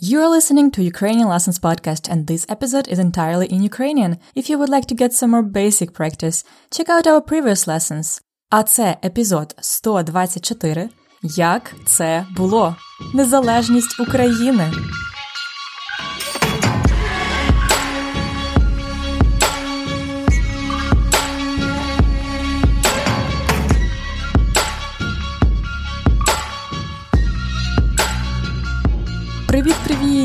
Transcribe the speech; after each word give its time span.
You 0.00 0.21
are 0.21 0.29
listening 0.29 0.71
to 0.71 0.83
Ukrainian 0.83 1.27
Lessons 1.27 1.59
Podcast, 1.59 2.09
and 2.09 2.25
this 2.25 2.45
episode 2.49 2.87
is 2.87 2.97
entirely 2.97 3.47
in 3.47 3.61
Ukrainian. 3.61 4.17
If 4.35 4.49
you 4.49 4.57
would 4.57 4.69
like 4.69 4.87
to 4.87 4.95
get 4.95 5.13
some 5.13 5.31
more 5.31 5.43
basic 5.43 5.93
practice, 5.93 6.43
check 6.71 6.89
out 6.89 7.05
our 7.07 7.21
previous 7.21 7.67
lessons. 7.67 8.21
А 8.49 8.63
це 8.63 8.97
епізод 9.05 9.55
124. 9.61 10.89
Як 11.23 11.73
це 11.85 12.25
було? 12.35 12.75
Незалежність 13.13 13.99
України. 13.99 14.71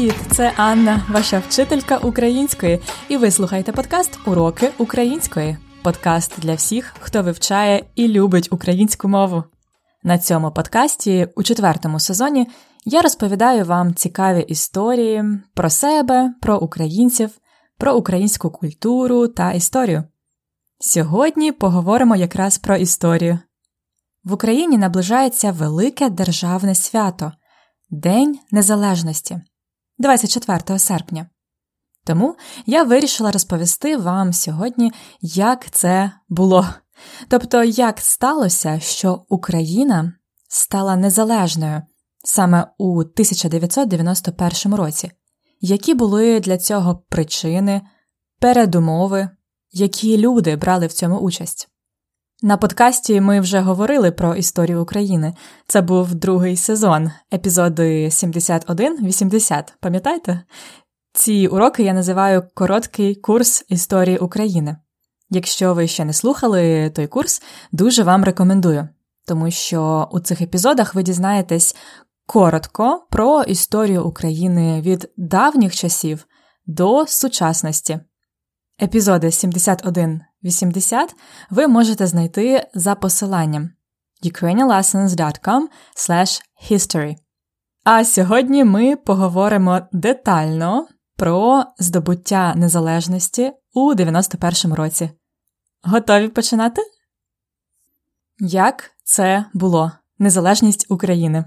Привіт-привіт! 0.06 0.36
Це 0.36 0.52
Анна, 0.56 1.06
ваша 1.08 1.38
вчителька 1.38 1.96
української, 1.98 2.80
і 3.08 3.16
ви 3.16 3.30
слухаєте 3.30 3.72
подкаст 3.72 4.18
Уроки 4.26 4.72
української. 4.78 5.56
Подкаст 5.82 6.40
для 6.40 6.54
всіх, 6.54 6.94
хто 7.00 7.22
вивчає 7.22 7.84
і 7.94 8.08
любить 8.08 8.48
українську 8.52 9.08
мову. 9.08 9.44
На 10.02 10.18
цьому 10.18 10.50
подкасті 10.50 11.28
у 11.36 11.42
четвертому 11.42 12.00
сезоні 12.00 12.48
я 12.84 13.02
розповідаю 13.02 13.64
вам 13.64 13.94
цікаві 13.94 14.40
історії 14.40 15.24
про 15.54 15.70
себе, 15.70 16.34
про 16.40 16.58
українців, 16.58 17.30
про 17.78 17.94
українську 17.94 18.50
культуру 18.50 19.28
та 19.28 19.52
історію. 19.52 20.04
Сьогодні 20.78 21.52
поговоримо 21.52 22.16
якраз 22.16 22.58
про 22.58 22.76
історію. 22.76 23.38
В 24.24 24.32
Україні 24.32 24.78
наближається 24.78 25.52
велике 25.52 26.10
державне 26.10 26.74
свято. 26.74 27.32
День 27.90 28.38
Незалежності 28.50 29.40
24 29.98 30.78
серпня. 30.78 31.26
Тому 32.04 32.36
я 32.66 32.82
вирішила 32.82 33.30
розповісти 33.30 33.96
вам 33.96 34.32
сьогодні, 34.32 34.92
як 35.20 35.70
це 35.70 36.12
було. 36.28 36.66
Тобто, 37.28 37.64
як 37.64 38.00
сталося, 38.00 38.80
що 38.80 39.24
Україна 39.28 40.12
стала 40.48 40.96
незалежною 40.96 41.82
саме 42.24 42.66
у 42.78 42.98
1991 42.98 44.74
році, 44.74 45.10
які 45.60 45.94
були 45.94 46.40
для 46.40 46.58
цього 46.58 47.04
причини, 47.08 47.82
передумови, 48.40 49.28
які 49.72 50.18
люди 50.18 50.56
брали 50.56 50.86
в 50.86 50.92
цьому 50.92 51.18
участь. 51.18 51.68
На 52.42 52.56
подкасті 52.56 53.20
ми 53.20 53.40
вже 53.40 53.60
говорили 53.60 54.12
про 54.12 54.34
історію 54.34 54.82
України. 54.82 55.34
Це 55.66 55.82
був 55.82 56.14
другий 56.14 56.56
сезон, 56.56 57.10
епізоди 57.34 58.08
71-80. 58.08 59.64
Пам'ятаєте? 59.80 60.40
Ці 61.12 61.46
уроки 61.46 61.82
я 61.82 61.92
називаю 61.92 62.42
короткий 62.54 63.14
курс 63.14 63.64
історії 63.68 64.18
України. 64.18 64.76
Якщо 65.30 65.74
ви 65.74 65.86
ще 65.86 66.04
не 66.04 66.12
слухали 66.12 66.90
той 66.90 67.06
курс, 67.06 67.42
дуже 67.72 68.02
вам 68.02 68.24
рекомендую, 68.24 68.88
тому 69.26 69.50
що 69.50 70.08
у 70.12 70.20
цих 70.20 70.40
епізодах 70.40 70.94
ви 70.94 71.02
дізнаєтесь 71.02 71.76
коротко 72.26 73.06
про 73.10 73.42
історію 73.42 74.04
України 74.04 74.80
від 74.80 75.10
давніх 75.16 75.74
часів 75.76 76.26
до 76.66 77.06
сучасності. 77.06 78.00
Епізоди 78.82 79.30
71 79.30 80.20
80 80.46 81.14
ви 81.50 81.66
можете 81.66 82.06
знайти 82.06 82.66
за 82.74 82.94
посиланням 82.94 83.70
ukrainianlessons.com 84.24 85.60
history. 86.70 87.16
А 87.84 88.04
сьогодні 88.04 88.64
ми 88.64 88.96
поговоримо 88.96 89.80
детально 89.92 90.88
про 91.16 91.64
здобуття 91.78 92.54
незалежності 92.54 93.52
у 93.74 93.94
91-му 93.94 94.74
році. 94.74 95.10
Готові 95.82 96.28
починати? 96.28 96.82
Як 98.38 98.90
це 99.04 99.44
було? 99.54 99.92
Незалежність 100.18 100.86
України? 100.90 101.44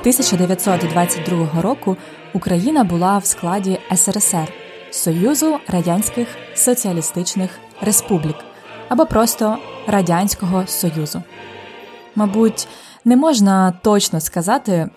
1922 0.00 1.62
року 1.62 1.96
Україна 2.32 2.84
була 2.84 3.18
в 3.18 3.26
складі 3.26 3.78
СРСР 3.96 4.52
Союзу 4.90 5.58
Радянських 5.68 6.28
Соціалістичних 6.54 7.50
Республік 7.80 8.36
або 8.88 9.06
просто 9.06 9.58
Радянського 9.86 10.66
Союзу. 10.66 11.22
Мабуть, 12.14 12.68
не 13.04 13.16
можна 13.16 13.72
точно 13.82 14.20
сказати, 14.20 14.90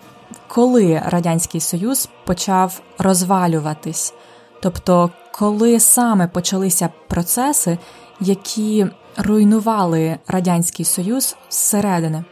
коли 0.48 1.02
Радянський 1.06 1.60
Союз 1.60 2.08
почав 2.26 2.80
розвалюватись, 2.98 4.14
тобто 4.62 5.10
коли 5.32 5.80
саме 5.80 6.28
почалися 6.28 6.88
процеси, 7.08 7.78
які 8.20 8.86
руйнували 9.16 10.18
Радянський 10.26 10.84
Союз 10.84 11.36
зсередини. 11.50 12.24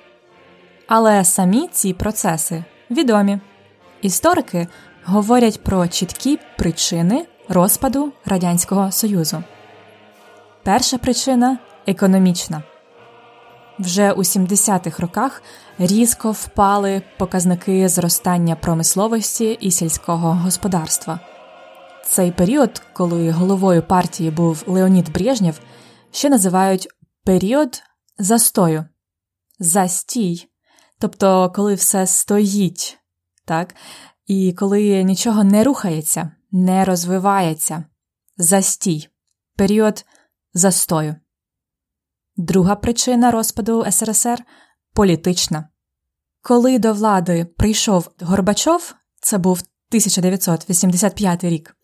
Але 0.95 1.25
самі 1.25 1.69
ці 1.73 1.93
процеси 1.93 2.65
відомі. 2.91 3.41
Історики 4.03 4.67
говорять 5.05 5.63
про 5.63 5.89
чіткі 5.89 6.39
причини 6.59 7.27
розпаду 7.49 8.13
Радянського 8.25 8.93
Союзу. 8.93 9.43
Перша 10.63 10.99
причина 10.99 11.59
економічна. 11.87 12.63
Вже 13.79 14.13
у 14.13 14.19
70-х 14.19 15.03
роках 15.03 15.43
різко 15.79 16.31
впали 16.31 17.03
показники 17.19 17.89
зростання 17.89 18.57
промисловості 18.57 19.59
і 19.61 19.71
сільського 19.71 20.33
господарства. 20.33 21.21
Цей 22.05 22.33
період, 22.33 22.83
коли 22.93 23.31
головою 23.31 23.83
партії 23.83 24.31
був 24.31 24.65
Леонід 24.67 25.13
Брежнєв, 25.13 25.61
ще 26.11 26.31
називають 26.31 26.89
період 27.25 27.83
застою. 28.19 28.85
Застій 29.59 30.52
Тобто, 31.03 31.53
коли 31.55 31.75
все 31.75 32.07
стоїть, 32.07 32.99
так? 33.45 33.75
І 34.27 34.53
коли 34.53 35.03
нічого 35.03 35.45
не 35.45 35.65
рухається, 35.65 36.31
не 36.53 36.85
розвивається, 36.85 37.85
застій, 38.37 39.09
період 39.57 40.05
застою. 40.55 41.17
Друга 42.37 42.77
причина 42.77 43.31
розпаду 43.31 43.85
СРСР 43.91 44.45
політична. 44.95 45.69
Коли 46.43 46.79
до 46.79 46.93
влади 46.93 47.45
прийшов 47.45 48.11
Горбачов, 48.21 48.95
це 49.21 49.39
був 49.39 49.59
1985 49.59 51.45
рік, 51.45 51.77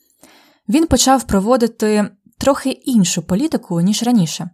він 0.68 0.86
почав 0.86 1.22
проводити 1.26 2.10
трохи 2.38 2.70
іншу 2.70 3.22
політику, 3.22 3.80
ніж 3.80 4.02
раніше. 4.02 4.50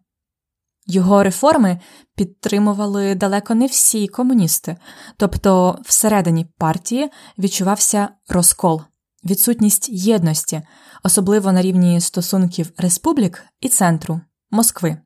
Його 0.87 1.23
реформи 1.23 1.81
підтримували 2.17 3.15
далеко 3.15 3.55
не 3.55 3.67
всі 3.67 4.09
комуністи, 4.09 4.77
тобто 5.17 5.79
всередині 5.85 6.47
партії 6.59 7.11
відчувався 7.39 8.09
розкол, 8.29 8.83
відсутність 9.25 9.89
єдності, 9.89 10.63
особливо 11.03 11.53
на 11.53 11.63
рівні 11.63 12.01
стосунків 12.01 12.73
республік 12.79 13.43
і 13.61 13.69
центру 13.69 14.21
Москви. 14.51 14.97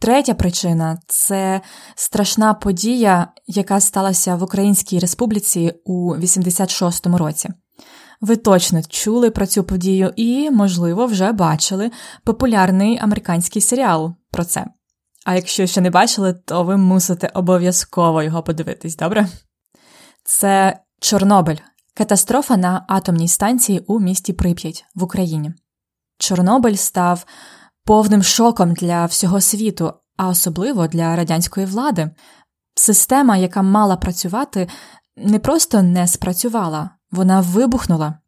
Третя 0.00 0.34
причина 0.34 0.98
це 1.06 1.60
страшна 1.94 2.54
подія, 2.54 3.28
яка 3.46 3.80
сталася 3.80 4.36
в 4.36 4.42
Українській 4.42 4.98
Республіці 4.98 5.72
у 5.84 6.14
86-му 6.14 7.18
році. 7.18 7.50
Ви 8.20 8.36
точно 8.36 8.82
чули 8.88 9.30
про 9.30 9.46
цю 9.46 9.64
подію 9.64 10.12
і, 10.16 10.50
можливо, 10.50 11.06
вже 11.06 11.32
бачили 11.32 11.90
популярний 12.24 12.98
американський 12.98 13.62
серіал 13.62 14.14
про 14.30 14.44
це. 14.44 14.66
А 15.24 15.34
якщо 15.34 15.66
ще 15.66 15.80
не 15.80 15.90
бачили, 15.90 16.32
то 16.32 16.64
ви 16.64 16.76
мусите 16.76 17.30
обов'язково 17.34 18.22
його 18.22 18.42
подивитись, 18.42 18.96
добре? 18.96 19.28
Це 20.24 20.80
Чорнобиль, 21.00 21.56
катастрофа 21.94 22.56
на 22.56 22.84
атомній 22.88 23.28
станції 23.28 23.78
у 23.78 24.00
місті 24.00 24.32
Прип'ять 24.32 24.84
в 24.94 25.02
Україні. 25.02 25.52
Чорнобиль 26.18 26.74
став 26.74 27.26
повним 27.84 28.22
шоком 28.22 28.74
для 28.74 29.06
всього 29.06 29.40
світу, 29.40 29.92
а 30.16 30.28
особливо 30.28 30.86
для 30.86 31.16
радянської 31.16 31.66
влади. 31.66 32.10
Система, 32.74 33.36
яка 33.36 33.62
мала 33.62 33.96
працювати, 33.96 34.68
не 35.16 35.38
просто 35.38 35.82
не 35.82 36.06
спрацювала, 36.06 36.90
вона 37.10 37.40
вибухнула. 37.40 38.18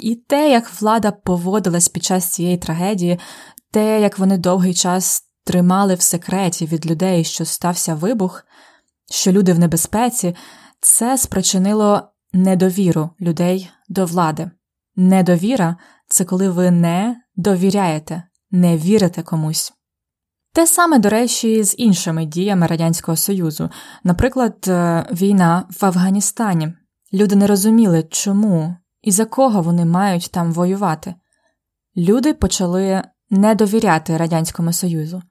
І 0.00 0.14
те, 0.14 0.50
як 0.50 0.80
влада 0.80 1.10
поводилась 1.10 1.88
під 1.88 2.04
час 2.04 2.30
цієї 2.30 2.58
трагедії, 2.58 3.18
те, 3.70 4.00
як 4.00 4.18
вони 4.18 4.38
довгий 4.38 4.74
час 4.74 5.22
тримали 5.44 5.94
в 5.94 6.02
секреті 6.02 6.66
від 6.66 6.86
людей, 6.86 7.24
що 7.24 7.44
стався 7.44 7.94
вибух, 7.94 8.44
що 9.10 9.32
люди 9.32 9.52
в 9.52 9.58
небезпеці, 9.58 10.36
це 10.80 11.18
спричинило 11.18 12.02
недовіру 12.32 13.10
людей 13.20 13.70
до 13.88 14.04
влади. 14.04 14.50
Недовіра 14.96 15.76
це 16.08 16.24
коли 16.24 16.50
ви 16.50 16.70
не 16.70 17.16
довіряєте, 17.36 18.22
не 18.50 18.76
вірите 18.76 19.22
комусь. 19.22 19.72
Те 20.52 20.66
саме, 20.66 20.98
до 20.98 21.08
речі, 21.08 21.64
з 21.64 21.74
іншими 21.78 22.24
діями 22.24 22.66
Радянського 22.66 23.16
Союзу, 23.16 23.70
наприклад, 24.04 24.64
е, 24.68 25.06
війна 25.12 25.68
в 25.80 25.84
Афганістані. 25.84 26.72
Люди 27.12 27.36
не 27.36 27.46
розуміли, 27.46 28.02
чому 28.10 28.76
і 29.02 29.10
за 29.10 29.24
кого 29.24 29.62
вони 29.62 29.84
мають 29.84 30.30
там 30.32 30.52
воювати. 30.52 31.14
Люди 31.96 32.34
почали 32.34 33.02
не 33.30 33.54
довіряти 33.54 34.16
Радянському 34.16 34.72
Союзу. 34.72 35.22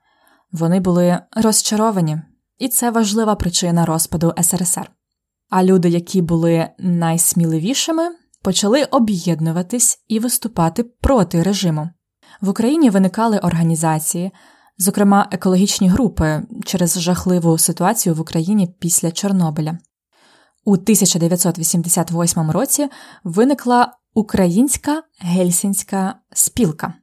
Вони 0.53 0.79
були 0.79 1.19
розчаровані, 1.31 2.21
і 2.59 2.67
це 2.67 2.91
важлива 2.91 3.35
причина 3.35 3.85
розпаду 3.85 4.33
СРСР. 4.41 4.91
А 5.50 5.63
люди, 5.63 5.89
які 5.89 6.21
були 6.21 6.69
найсміливішими, 6.79 8.03
почали 8.41 8.83
об'єднуватись 8.83 10.03
і 10.07 10.19
виступати 10.19 10.83
проти 10.83 11.44
режиму. 11.44 11.89
В 12.41 12.50
Україні 12.50 12.89
виникали 12.89 13.38
організації, 13.38 14.31
зокрема 14.77 15.27
екологічні 15.31 15.89
групи 15.89 16.44
через 16.65 17.01
жахливу 17.01 17.57
ситуацію 17.57 18.15
в 18.15 18.21
Україні 18.21 18.75
після 18.79 19.11
Чорнобиля. 19.11 19.77
У 20.65 20.73
1988 20.73 22.51
році 22.51 22.89
виникла 23.23 23.94
Українська 24.13 25.03
гельсінська 25.19 26.15
спілка. 26.33 26.94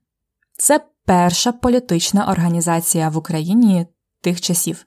Це 0.58 0.80
перша 1.10 1.52
політична 1.52 2.26
організація 2.30 3.08
в 3.08 3.16
Україні 3.16 3.86
тих 4.20 4.40
часів. 4.40 4.86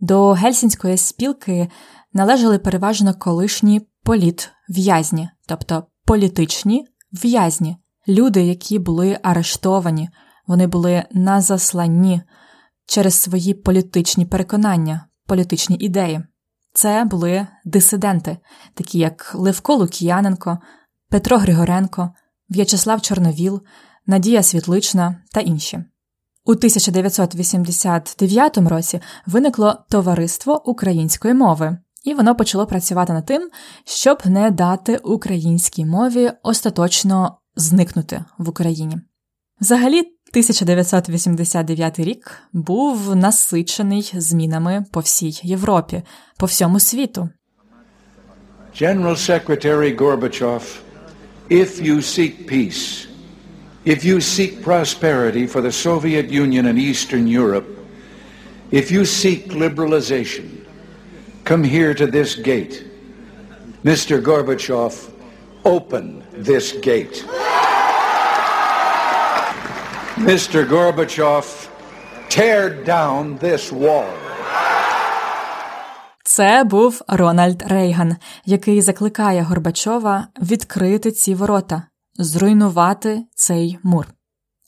До 0.00 0.32
гельсінської 0.32 0.96
спілки 0.96 1.68
належали 2.12 2.58
переважно 2.58 3.14
колишні 3.14 3.88
політв'язні, 4.02 5.30
тобто 5.46 5.86
політичні 6.04 6.86
в'язні, 7.12 7.76
люди, 8.08 8.42
які 8.42 8.78
були 8.78 9.18
арештовані, 9.22 10.10
вони 10.46 10.66
були 10.66 11.04
на 11.12 11.40
засланні 11.40 12.22
через 12.86 13.14
свої 13.14 13.54
політичні 13.54 14.26
переконання, 14.26 15.06
політичні 15.26 15.76
ідеї. 15.76 16.20
Це 16.72 17.04
були 17.04 17.46
дисиденти, 17.64 18.38
такі 18.74 18.98
як 18.98 19.34
Левко 19.34 19.74
Лук'яненко, 19.74 20.58
Петро 21.10 21.38
Григоренко, 21.38 22.10
В'ячеслав 22.50 23.02
Чорновіл, 23.02 23.62
Надія 24.10 24.42
Світлична 24.42 25.16
та 25.32 25.40
інші. 25.40 25.78
У 26.44 26.50
1989 26.50 28.58
році 28.58 29.00
виникло 29.26 29.84
Товариство 29.90 30.70
української 30.70 31.34
мови, 31.34 31.78
і 32.04 32.14
воно 32.14 32.34
почало 32.34 32.66
працювати 32.66 33.12
над 33.12 33.26
тим, 33.26 33.50
щоб 33.84 34.18
не 34.24 34.50
дати 34.50 34.96
українській 34.96 35.84
мові 35.84 36.30
остаточно 36.42 37.38
зникнути 37.56 38.24
в 38.38 38.48
Україні. 38.48 38.96
Взагалі, 39.60 40.00
1989 40.00 41.98
рік 41.98 42.38
був 42.52 43.16
насичений 43.16 44.12
змінами 44.14 44.84
по 44.92 45.00
всій 45.00 45.40
Європі, 45.42 46.02
по 46.38 46.46
всьому 46.46 46.80
світу. 46.80 47.28
General 48.80 49.16
Secretary 49.30 50.00
Gorbachev, 50.00 50.62
if 51.50 51.82
you 51.82 51.96
seek 51.96 52.32
peace, 52.52 53.08
if 53.94 54.04
you 54.04 54.20
seek 54.20 54.52
prosperity 54.62 55.46
for 55.46 55.62
the 55.62 55.72
Soviet 55.72 56.28
Union 56.28 56.66
and 56.66 56.78
Eastern 56.78 57.26
Europe, 57.26 57.68
if 58.70 58.90
you 58.90 59.06
seek 59.06 59.42
liberalization, 59.64 60.46
come 61.44 61.64
here 61.64 61.94
to 61.94 62.06
this 62.06 62.34
gate. 62.34 62.84
Mr. 63.82 64.20
Gorbachev, 64.20 64.94
open 65.64 66.22
this 66.32 66.72
gate. 66.88 67.24
Mr. 70.28 70.66
Gorbachev, 70.66 71.46
tear 72.28 72.84
down 72.84 73.38
this 73.38 73.72
wall. 73.72 74.12
Це 76.24 76.64
був 76.64 77.02
Рональд 77.08 77.62
Рейган, 77.66 78.16
який 78.44 78.82
закликає 78.82 79.42
Горбачова 79.42 80.28
відкрити 80.42 81.10
ці 81.10 81.34
ворота, 81.34 81.82
зруйнувати 82.18 83.26
цей 83.34 83.78
мур. 83.82 84.14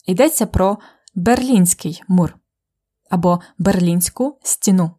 Йдеться 0.05 0.45
про 0.45 0.77
Берлінський 1.15 2.03
мур 2.07 2.35
або 3.09 3.39
Берлінську 3.57 4.39
стіну. 4.43 4.91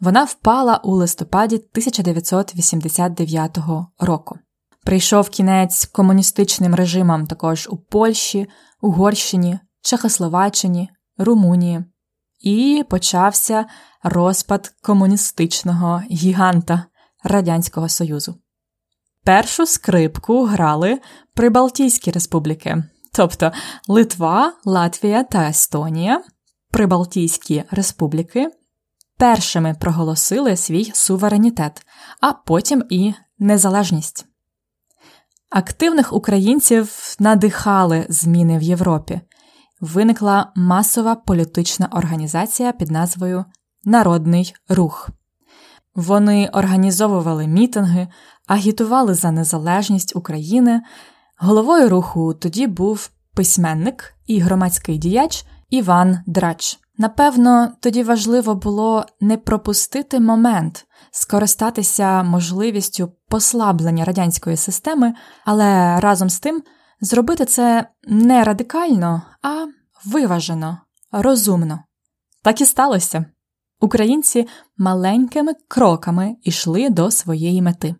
Вона 0.00 0.24
впала 0.24 0.76
у 0.76 0.94
листопаді 0.94 1.56
1989 1.56 3.58
року. 3.98 4.38
Прийшов 4.84 5.28
кінець 5.28 5.86
комуністичним 5.86 6.74
режимам 6.74 7.26
також 7.26 7.68
у 7.70 7.76
Польщі, 7.76 8.48
Угорщині, 8.80 9.58
Чехословаччині, 9.82 10.90
Румунії, 11.18 11.84
і 12.40 12.84
почався 12.90 13.66
розпад 14.02 14.74
комуністичного 14.82 16.02
гіганта 16.10 16.84
Радянського 17.24 17.88
Союзу. 17.88 18.41
Першу 19.24 19.66
скрипку 19.66 20.44
грали 20.44 21.00
Прибалтійські 21.34 22.10
республіки, 22.10 22.84
тобто 23.12 23.52
Литва, 23.88 24.52
Латвія 24.64 25.22
та 25.22 25.48
Естонія, 25.48 26.22
Прибалтійські 26.70 27.64
республіки, 27.70 28.50
першими 29.18 29.76
проголосили 29.80 30.56
свій 30.56 30.90
суверенітет, 30.94 31.86
а 32.20 32.32
потім 32.32 32.84
і 32.90 33.14
незалежність. 33.38 34.26
Активних 35.50 36.12
українців 36.12 37.16
надихали 37.18 38.06
зміни 38.08 38.58
в 38.58 38.62
Європі. 38.62 39.20
Виникла 39.80 40.52
масова 40.56 41.14
політична 41.14 41.88
організація 41.92 42.72
під 42.72 42.90
назвою 42.90 43.44
Народний 43.84 44.54
рух. 44.68 45.10
Вони 45.94 46.50
організовували 46.52 47.46
мітинги, 47.46 48.08
агітували 48.46 49.14
за 49.14 49.30
незалежність 49.30 50.16
України. 50.16 50.80
Головою 51.38 51.88
руху 51.88 52.34
тоді 52.34 52.66
був 52.66 53.10
письменник 53.34 54.14
і 54.26 54.38
громадський 54.38 54.98
діяч 54.98 55.44
Іван 55.70 56.18
Драч. 56.26 56.78
Напевно, 56.98 57.72
тоді 57.80 58.02
важливо 58.02 58.54
було 58.54 59.06
не 59.20 59.36
пропустити 59.36 60.20
момент, 60.20 60.86
скористатися 61.10 62.22
можливістю 62.22 63.12
послаблення 63.28 64.04
радянської 64.04 64.56
системи, 64.56 65.14
але 65.44 66.00
разом 66.00 66.30
з 66.30 66.40
тим 66.40 66.62
зробити 67.00 67.44
це 67.44 67.88
не 68.08 68.44
радикально, 68.44 69.22
а 69.42 69.66
виважено, 70.04 70.78
розумно. 71.12 71.80
Так 72.42 72.60
і 72.60 72.66
сталося. 72.66 73.24
Українці 73.80 74.48
маленькими 74.76 75.52
кроками 75.68 76.36
йшли 76.42 76.90
до 76.90 77.10
своєї 77.10 77.62
мети. 77.62 77.94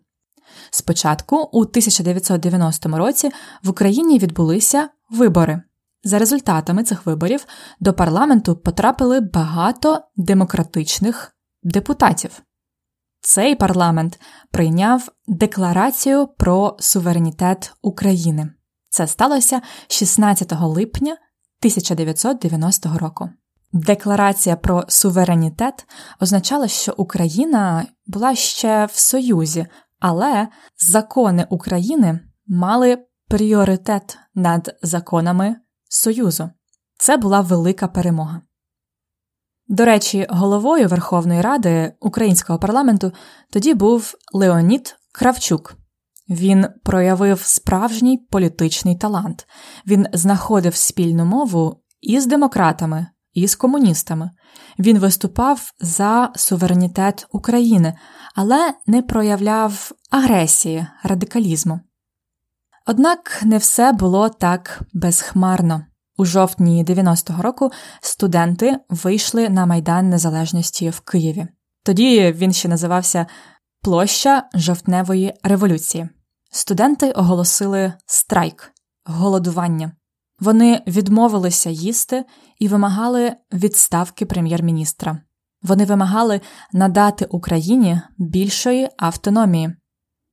Спочатку, 0.69 1.49
у 1.51 1.59
1990 1.61 2.97
році, 2.97 3.31
в 3.63 3.69
Україні 3.69 4.19
відбулися 4.19 4.89
вибори. 5.09 5.61
За 6.03 6.19
результатами 6.19 6.83
цих 6.83 7.05
виборів 7.05 7.45
до 7.79 7.93
парламенту 7.93 8.55
потрапили 8.55 9.19
багато 9.19 10.01
демократичних 10.15 11.35
депутатів. 11.63 12.41
Цей 13.21 13.55
парламент 13.55 14.19
прийняв 14.51 15.09
Декларацію 15.27 16.27
про 16.27 16.77
суверенітет 16.79 17.73
України. 17.81 18.49
Це 18.89 19.07
сталося 19.07 19.61
16 19.87 20.51
липня 20.61 21.11
1990 21.11 22.97
року. 22.97 23.29
Декларація 23.73 24.55
про 24.55 24.85
суверенітет 24.87 25.85
означала, 26.19 26.67
що 26.67 26.93
Україна 26.97 27.85
була 28.07 28.35
ще 28.35 28.85
в 28.85 28.99
Союзі, 28.99 29.67
але 30.03 30.47
закони 30.77 31.47
України 31.49 32.19
мали 32.47 32.97
пріоритет 33.27 34.17
над 34.35 34.75
законами 34.81 35.55
Союзу. 35.89 36.49
Це 36.97 37.17
була 37.17 37.41
велика 37.41 37.87
перемога. 37.87 38.41
До 39.67 39.85
речі, 39.85 40.27
головою 40.29 40.87
Верховної 40.87 41.41
Ради 41.41 41.93
українського 41.99 42.59
парламенту 42.59 43.11
тоді 43.49 43.73
був 43.73 44.13
Леонід 44.33 44.95
Кравчук. 45.13 45.75
Він 46.29 46.65
проявив 46.83 47.41
справжній 47.41 48.17
політичний 48.17 48.95
талант. 48.95 49.47
Він 49.87 50.07
знаходив 50.13 50.75
спільну 50.75 51.25
мову 51.25 51.83
із 52.01 52.25
демократами, 52.25 53.07
і 53.33 53.47
з 53.47 53.55
комуністами. 53.55 54.31
Він 54.79 54.99
виступав 54.99 55.71
за 55.79 56.31
суверенітет 56.35 57.27
України, 57.31 57.93
але 58.35 58.73
не 58.87 59.01
проявляв 59.01 59.91
агресії, 60.11 60.87
радикалізму. 61.03 61.79
Однак 62.85 63.39
не 63.43 63.57
все 63.57 63.91
було 63.91 64.29
так 64.29 64.81
безхмарно. 64.93 65.85
У 66.17 66.25
жовтні 66.25 66.85
90-го 66.85 67.41
року 67.41 67.71
студенти 68.01 68.79
вийшли 68.89 69.49
на 69.49 69.65
Майдан 69.65 70.09
Незалежності 70.09 70.89
в 70.89 70.99
Києві. 70.99 71.47
Тоді 71.83 72.31
він 72.31 72.53
ще 72.53 72.67
називався 72.67 73.25
Площа 73.81 74.43
жовтневої 74.55 75.33
революції. 75.43 76.09
студенти 76.51 77.11
оголосили 77.11 77.93
страйк, 78.05 78.71
голодування. 79.05 79.91
Вони 80.43 80.83
відмовилися 80.87 81.69
їсти 81.69 82.25
і 82.59 82.67
вимагали 82.67 83.35
відставки 83.53 84.25
прем'єр-міністра. 84.25 85.21
Вони 85.61 85.85
вимагали 85.85 86.41
надати 86.73 87.25
Україні 87.25 88.01
більшої 88.17 88.89
автономії. 88.97 89.75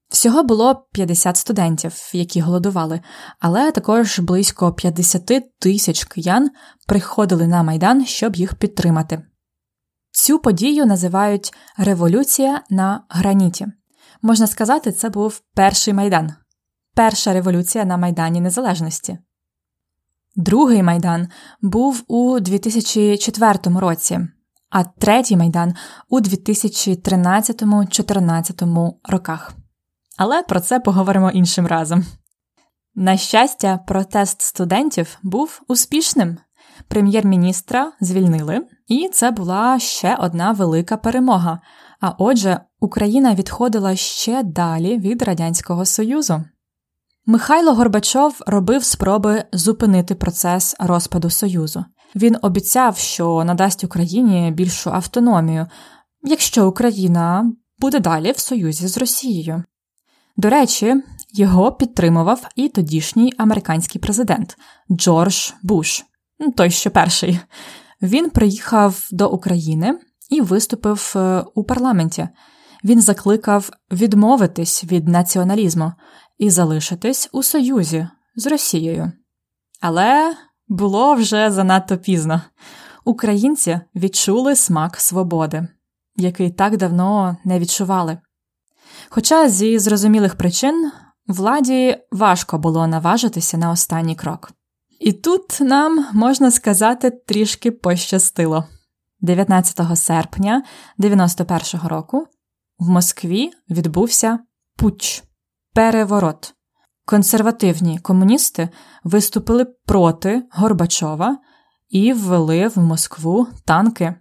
Всього 0.09 0.43
було 0.43 0.87
50 0.93 1.37
студентів, 1.37 2.11
які 2.13 2.41
голодували, 2.41 3.01
але 3.41 3.73
також 3.73 4.19
близько 4.19 4.73
50 4.73 5.43
тисяч 5.61 6.05
киян 6.05 6.51
приходили 6.87 7.47
на 7.47 7.63
майдан, 7.63 8.07
щоб 8.07 8.37
їх 8.37 8.55
підтримати. 8.55 9.23
Цю 10.13 10.39
подію 10.39 10.87
називають 10.87 11.55
Революція 11.77 12.61
на 12.71 13.05
граніті. 13.09 13.67
Можна 14.23 14.47
сказати, 14.47 14.93
це 14.93 15.09
був 15.09 15.41
перший 15.55 15.95
майдан, 15.95 16.33
перша 16.95 17.33
революція 17.33 17.85
на 17.85 17.97
Майдані 17.97 18.41
Незалежності. 18.41 19.19
Другий 20.41 20.83
майдан 20.83 21.29
був 21.63 22.05
у 22.09 22.41
2004 22.41 23.59
році, 23.65 24.21
а 24.71 24.85
третій 24.85 25.37
майдан 25.37 25.75
у 26.09 26.21
2013-2014 26.21 28.93
роках. 29.05 29.53
Але 30.19 30.43
про 30.43 30.61
це 30.61 30.81
поговоримо 30.81 31.31
іншим 31.31 31.67
разом. 31.67 32.05
На 32.95 33.17
щастя, 33.17 33.79
протест 33.87 34.43
студентів 34.43 35.19
був 35.23 35.61
успішним. 35.69 36.39
Прем'єр-міністра 36.89 37.93
звільнили, 38.01 38.67
і 38.87 39.11
це 39.13 39.31
була 39.31 39.79
ще 39.79 40.17
одна 40.17 40.53
велика 40.53 40.97
перемога. 40.97 41.61
А 42.01 42.11
отже, 42.19 42.61
Україна 42.81 43.35
відходила 43.35 43.97
ще 43.97 44.43
далі 44.43 44.99
від 44.99 45.23
Радянського 45.23 45.85
Союзу. 45.85 46.45
Михайло 47.27 47.75
Горбачов 47.75 48.43
робив 48.47 48.85
спроби 48.85 49.45
зупинити 49.53 50.15
процес 50.15 50.77
розпаду 50.79 51.31
Союзу. 51.31 51.85
Він 52.15 52.37
обіцяв, 52.43 52.97
що 52.97 53.45
надасть 53.45 53.85
Україні 53.85 54.51
більшу 54.51 54.91
автономію, 54.91 55.67
якщо 56.23 56.69
Україна 56.69 57.53
буде 57.79 58.01
далі 58.01 58.33
в 58.33 58.39
союзі 58.39 58.89
з 58.89 58.99
Росією. 58.99 59.65
До 60.37 60.51
речі, 60.51 61.03
його 61.33 61.73
підтримував 61.73 62.49
і 62.57 62.69
тодішній 62.69 63.33
американський 63.39 64.01
президент 64.01 64.57
Джордж 64.91 65.51
Буш, 65.63 66.05
той 66.57 66.71
що 66.71 66.91
перший. 66.91 67.41
Він 68.03 68.31
приїхав 68.31 69.09
до 69.13 69.31
України 69.31 69.99
і 70.31 70.41
виступив 70.41 71.13
е, 71.17 71.45
у 71.55 71.65
парламенті. 71.65 72.29
Він 72.85 73.01
закликав 73.01 73.71
відмовитись 73.93 74.85
від 74.85 75.09
націоналізму 75.09 75.93
і 76.41 76.51
залишитись 76.51 77.29
у 77.33 77.43
союзі 77.43 78.09
з 78.37 78.47
Росією. 78.47 79.13
Але 79.81 80.37
було 80.69 81.15
вже 81.15 81.51
занадто 81.51 81.99
пізно. 81.99 82.43
Українці 83.05 83.81
відчули 83.95 84.57
смак 84.57 85.01
свободи, 85.01 85.69
який 86.17 86.51
так 86.51 86.77
давно 86.77 87.37
не 87.45 87.59
відчували. 87.59 88.19
Хоча 89.09 89.49
зі 89.49 89.79
зрозумілих 89.79 90.35
причин 90.35 90.93
владі 91.27 91.99
важко 92.13 92.59
було 92.59 92.87
наважитися 92.87 93.57
на 93.57 93.71
останній 93.71 94.15
крок. 94.15 94.53
І 95.01 95.13
тут 95.13 95.61
нам 95.61 96.07
можна 96.13 96.51
сказати 96.51 97.11
трішки 97.11 97.71
пощастило. 97.71 98.65
19 99.21 99.99
серпня 99.99 100.63
91-го 100.99 101.89
року 101.89 102.27
в 102.79 102.89
Москві 102.89 103.51
відбувся 103.71 104.39
путч, 104.77 105.25
переворот. 105.75 106.55
Консервативні 107.05 107.99
комуністи 107.99 108.69
виступили 109.05 109.65
проти 109.65 110.43
Горбачова 110.51 111.39
і 111.89 112.13
ввели 112.13 112.69
в 112.69 112.79
Москву 112.79 113.47
танки. 113.65 114.15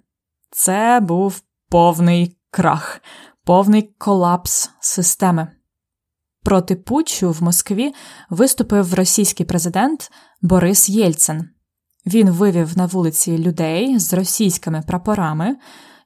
Це 0.51 0.99
був 0.99 1.41
повний 1.69 2.37
крах, 2.51 3.01
повний 3.45 3.95
колапс 3.97 4.69
системи. 4.79 5.47
Проти 6.43 6.75
Путчу 6.75 7.31
в 7.31 7.43
Москві 7.43 7.93
виступив 8.29 8.93
російський 8.93 9.45
президент 9.45 10.11
Борис 10.41 10.89
Єльцин. 10.89 11.49
Він 12.05 12.29
вивів 12.29 12.77
на 12.77 12.85
вулиці 12.85 13.37
людей 13.37 13.99
з 13.99 14.13
російськими 14.13 14.83
прапорами 14.87 15.57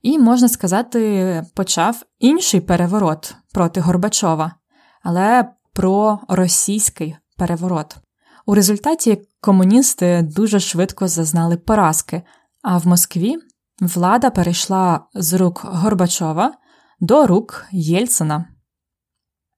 і, 0.02 0.20
можна 0.20 0.50
сказати, 0.50 1.44
почав 1.56 2.04
інший 2.20 2.62
переворот 2.62 3.36
проти 3.54 3.82
Горбачова, 3.82 4.56
але 5.04 5.46
про 5.74 6.20
російський 6.28 7.16
переворот. 7.38 7.98
У 8.46 8.56
результаті 8.56 9.28
комуністи 9.42 10.22
дуже 10.36 10.60
швидко 10.60 11.08
зазнали 11.08 11.58
поразки, 11.58 12.22
а 12.62 12.78
в 12.78 12.88
Москві 12.88 13.36
влада 13.82 14.30
перейшла 14.30 15.06
з 15.14 15.34
рук 15.34 15.62
Горбачова 15.66 16.54
до 17.00 17.28
рук 17.28 17.66
Єльцина. 17.72 18.46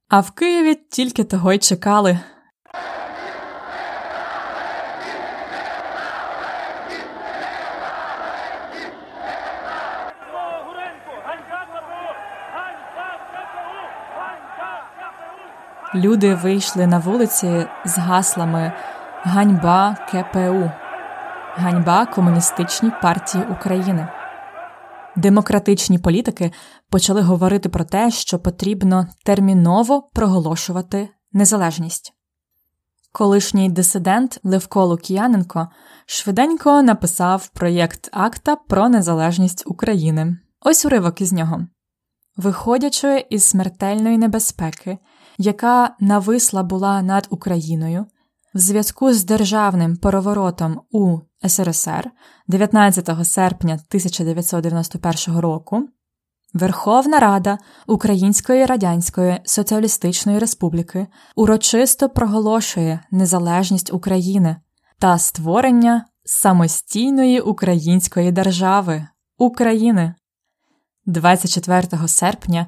А 0.10 0.20
в 0.20 0.32
Києві 0.32 0.76
тільки 0.90 1.24
того 1.24 1.54
й 1.54 1.58
чекали. 1.58 2.20
Люди 15.96 16.36
вийшли 16.36 16.88
на 16.88 17.00
вулиці 17.00 17.68
з 17.86 17.98
гаслами 17.98 18.74
Ганьба 19.24 19.98
КПУ, 20.10 20.72
ганьба 21.56 22.06
Комуністичній 22.06 22.92
партії 23.02 23.44
України. 23.44 24.08
Демократичні 25.16 26.00
політики 26.00 26.52
почали 26.90 27.22
говорити 27.22 27.70
про 27.70 27.84
те, 27.84 28.12
що 28.12 28.40
потрібно 28.40 29.08
терміново 29.26 30.02
проголошувати 30.14 31.10
незалежність. 31.34 32.14
Колишній 33.12 33.70
дисидент 33.70 34.40
Левко 34.44 34.86
Лук'яненко 34.86 35.68
швиденько 36.06 36.82
написав 36.82 37.48
проєкт 37.48 38.10
акта 38.12 38.56
про 38.56 38.90
незалежність 38.90 39.64
України. 39.66 40.38
Ось 40.62 40.86
уривок 40.86 41.22
із 41.22 41.34
нього. 41.34 41.68
Виходячи 42.38 43.26
із 43.30 43.44
смертельної 43.44 44.18
небезпеки, 44.18 44.98
яка 45.38 45.96
нависла 46.00 46.64
була 46.64 47.02
над 47.02 47.28
Україною, 47.30 48.06
в 48.54 48.60
зв'язку 48.60 49.14
з 49.14 49.24
державним 49.24 49.98
переворотом 49.98 50.82
у 50.92 51.20
СРСР 51.48 52.12
19 52.48 53.28
серпня 53.28 53.74
1991 53.74 55.38
року 55.38 55.88
Верховна 56.54 57.20
Рада 57.20 57.58
Української 57.88 58.66
Радянської 58.66 59.40
Соціалістичної 59.46 60.40
Республіки 60.40 61.08
урочисто 61.36 62.10
проголошує 62.10 63.00
незалежність 63.12 63.94
України 63.94 64.56
та 65.00 65.18
створення 65.18 66.06
самостійної 66.24 67.40
української 67.40 68.32
держави 68.32 69.08
України. 69.38 70.16
24 71.06 72.08
серпня 72.08 72.68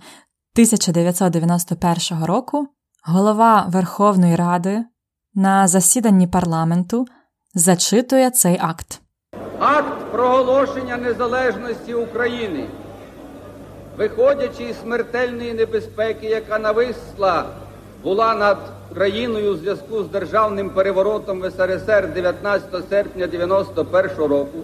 1991 0.57 2.25
року 2.25 2.67
голова 3.03 3.67
Верховної 3.69 4.35
Ради 4.35 4.83
на 5.35 5.67
засіданні 5.67 6.27
парламенту 6.27 7.05
зачитує 7.53 8.29
цей 8.31 8.57
акт. 8.61 9.01
Акт 9.59 10.11
проголошення 10.11 10.97
незалежності 10.97 11.93
України, 11.93 12.67
виходячи 13.97 14.63
із 14.63 14.81
смертельної 14.81 15.53
небезпеки, 15.53 16.27
яка 16.27 16.59
нависла 16.59 17.45
була 18.03 18.35
над 18.35 18.57
країною 18.93 19.53
у 19.53 19.55
зв'язку 19.55 20.03
з 20.03 20.07
державним 20.07 20.69
переворотом 20.69 21.41
в 21.41 21.51
СРСР 21.51 22.13
19 22.13 22.89
серпня 22.89 23.27
91 23.27 24.17
року. 24.17 24.57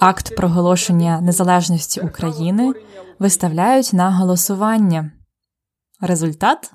Акт 0.00 0.36
проголошення 0.36 1.20
незалежності 1.20 2.00
України 2.00 2.74
виставляють 3.18 3.92
на 3.92 4.10
голосування. 4.10 5.10
Результат 6.00 6.72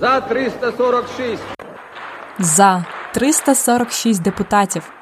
за 0.00 0.20
346. 0.20 1.42
За 2.38 2.84
346 3.14 4.22
депутатів, 4.22 4.92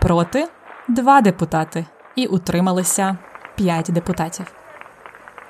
проти 0.00 0.48
2 0.88 1.20
депутати 1.20 1.86
і 2.16 2.26
утрималися 2.26 3.18
5 3.56 3.86
депутатів. 3.92 4.54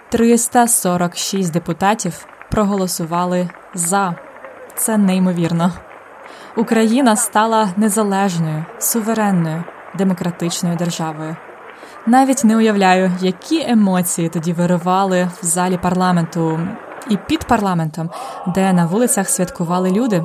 346 0.08 1.52
депутатів 1.52 2.26
проголосували 2.50 3.50
за. 3.74 4.14
Це 4.74 4.98
неймовірно. 4.98 5.72
Україна 6.56 7.16
стала 7.16 7.68
незалежною, 7.76 8.64
суверенною, 8.78 9.64
демократичною 9.96 10.76
державою. 10.76 11.36
Навіть 12.06 12.44
не 12.44 12.56
уявляю, 12.56 13.12
які 13.20 13.64
емоції 13.68 14.28
тоді 14.28 14.52
виривали 14.52 15.28
в 15.42 15.46
залі 15.46 15.78
парламенту 15.82 16.60
і 17.10 17.16
під 17.16 17.44
парламентом, 17.44 18.10
де 18.46 18.72
на 18.72 18.86
вулицях 18.86 19.28
святкували 19.28 19.90
люди. 19.90 20.24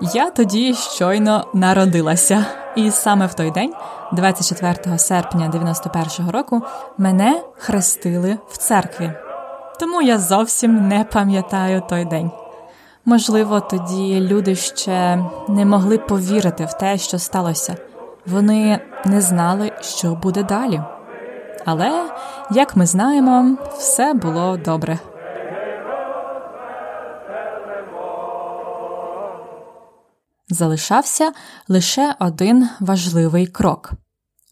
Я 0.00 0.30
тоді 0.30 0.74
щойно 0.74 1.46
народилася, 1.54 2.44
і 2.76 2.90
саме 2.90 3.26
в 3.26 3.34
той 3.34 3.50
день, 3.50 3.74
24 4.12 4.98
серпня 4.98 5.50
91-го 5.54 6.32
року, 6.32 6.62
мене 6.98 7.42
хрестили 7.58 8.38
в 8.48 8.56
церкві. 8.56 9.12
Тому 9.80 10.02
я 10.02 10.18
зовсім 10.18 10.88
не 10.88 11.04
пам'ятаю 11.04 11.82
той 11.88 12.04
день. 12.04 12.30
Можливо, 13.04 13.60
тоді 13.60 14.20
люди 14.20 14.54
ще 14.54 15.24
не 15.48 15.64
могли 15.64 15.98
повірити 15.98 16.64
в 16.64 16.72
те, 16.72 16.98
що 16.98 17.18
сталося. 17.18 17.76
Вони 18.26 18.80
не 19.04 19.20
знали, 19.20 19.72
що 19.80 20.14
буде 20.14 20.42
далі. 20.42 20.82
Але, 21.64 22.10
як 22.50 22.76
ми 22.76 22.86
знаємо, 22.86 23.56
все 23.78 24.14
було 24.14 24.56
добре. 24.56 24.98
Залишався 30.48 31.32
лише 31.68 32.14
один 32.18 32.68
важливий 32.80 33.46
крок 33.46 33.92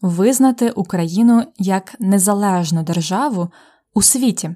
визнати 0.03 0.69
Україну 0.69 1.45
як 1.57 1.95
незалежну 1.99 2.83
державу 2.83 3.49
у 3.93 4.01
світі. 4.01 4.55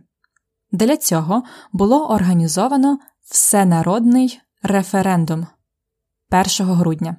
Для 0.71 0.97
цього 0.97 1.43
було 1.71 2.09
організовано 2.09 2.99
всенародний 3.31 4.39
референдум 4.63 5.47
1 6.59 6.67
грудня. 6.67 7.15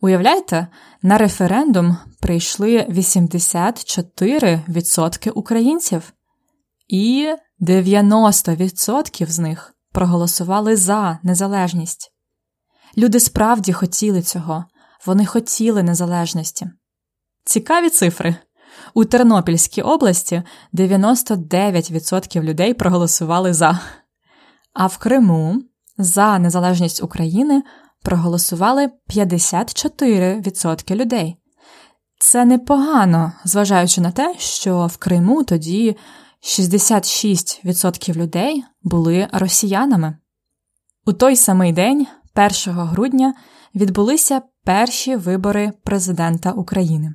Уявляєте, 0.00 0.66
на 1.02 1.18
референдум 1.18 1.96
прийшли 2.20 2.86
84% 2.88 5.30
українців, 5.30 6.12
і 6.88 7.34
90% 7.60 9.26
з 9.26 9.38
них 9.38 9.74
проголосували 9.92 10.76
за 10.76 11.18
незалежність. 11.22 12.12
Люди 12.96 13.20
справді 13.20 13.72
хотіли 13.72 14.22
цього, 14.22 14.64
вони 15.06 15.26
хотіли 15.26 15.82
незалежності. 15.82 16.70
Цікаві 17.44 17.90
цифри. 17.90 18.36
У 18.94 19.04
Тернопільській 19.04 19.82
області 19.82 20.42
99% 20.72 22.42
людей 22.42 22.74
проголосували 22.74 23.54
за, 23.54 23.80
а 24.72 24.86
в 24.86 24.98
Криму 24.98 25.62
за 25.98 26.38
незалежність 26.38 27.02
України 27.02 27.62
проголосували 28.06 28.90
54% 29.10 30.94
людей. 30.94 31.36
Це 32.18 32.44
непогано, 32.44 33.32
зважаючи 33.44 34.00
на 34.00 34.10
те, 34.10 34.34
що 34.38 34.86
в 34.86 34.96
Криму 34.96 35.44
тоді 35.44 35.96
66% 36.42 38.16
людей 38.16 38.64
були 38.82 39.28
росіянами. 39.32 40.16
У 41.06 41.12
той 41.12 41.36
самий 41.36 41.72
день, 41.72 42.06
1 42.66 42.74
грудня, 42.74 43.34
відбулися 43.74 44.42
перші 44.64 45.16
вибори 45.16 45.72
президента 45.84 46.52
України. 46.52 47.14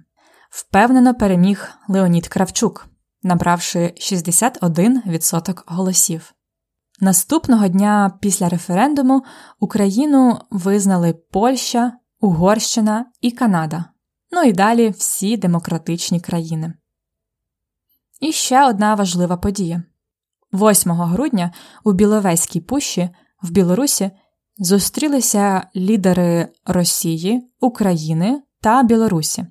Впевнено 0.50 1.15
переміг 1.15 1.69
Леонід 1.88 2.27
Кравчук, 2.27 2.88
набравши 3.24 3.93
61% 3.98 5.63
голосів. 5.65 6.33
Наступного 7.03 7.67
дня 7.67 8.17
після 8.22 8.50
референдуму 8.50 9.24
Україну 9.60 10.39
визнали 10.50 11.13
Польща, 11.13 11.93
Угорщина 12.20 13.05
і 13.22 13.31
Канада, 13.31 13.86
ну 14.31 14.43
і 14.43 14.53
далі 14.53 14.89
всі 14.89 15.38
демократичні 15.38 16.20
країни. 16.20 16.74
І 18.20 18.31
ще 18.31 18.67
одна 18.67 18.96
важлива 18.96 19.38
подія 19.38 19.84
8 20.53 20.91
грудня 20.91 21.53
у 21.84 21.91
Біловезькій 21.91 22.62
пущі 22.62 23.10
в 23.41 23.51
Білорусі 23.51 24.12
зустрілися 24.58 25.67
лідери 25.75 26.48
Росії, 26.65 27.51
України 27.60 28.41
та 28.62 28.84
Білорусі. 28.84 29.46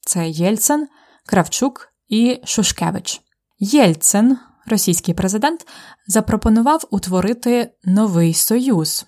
Це 0.00 0.28
Єльцин, 0.28 0.88
Кравчук 1.26 1.88
і 2.08 2.40
Шушкевич. 2.44 3.22
Єльцин 3.58 4.38
російський 4.66 5.14
президент 5.14 5.66
запропонував 6.06 6.84
утворити 6.90 7.72
новий 7.84 8.34
союз 8.34 9.06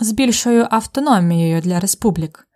з 0.00 0.12
більшою 0.12 0.66
автономією 0.70 1.60
для 1.60 1.80
республік. 1.80 2.48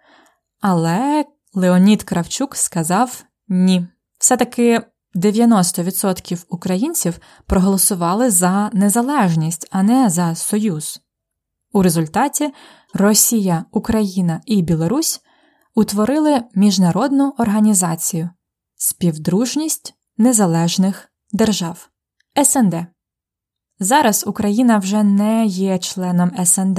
Але 0.61 1.25
Леонід 1.55 2.03
Кравчук 2.03 2.57
сказав 2.57 3.25
ні. 3.49 3.87
Все-таки 4.19 4.83
90% 5.15 6.45
українців 6.49 7.19
проголосували 7.47 8.31
за 8.31 8.71
незалежність, 8.73 9.69
а 9.71 9.83
не 9.83 10.11
за 10.11 10.35
союз. 10.35 11.01
У 11.73 11.83
результаті 11.83 12.53
Росія, 12.95 13.65
Україна 13.71 14.41
і 14.47 14.63
Білорусь 14.63 15.21
утворили 15.75 16.43
міжнародну 16.55 17.35
організацію 17.39 18.31
Співдружність 18.77 19.95
Незалежних 20.19 21.09
Держав. 21.33 21.89
СНД. 22.45 22.75
Зараз 23.79 24.25
Україна 24.27 24.79
вже 24.79 25.03
не 25.03 25.47
є 25.47 25.79
членом 25.79 26.45
СНД. 26.45 26.79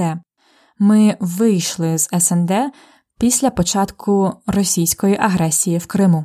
Ми 0.78 1.16
вийшли 1.20 1.98
з 1.98 2.08
СНД 2.20 2.52
після 3.18 3.50
початку 3.50 4.32
російської 4.46 5.16
агресії 5.20 5.78
в 5.78 5.86
Криму. 5.86 6.24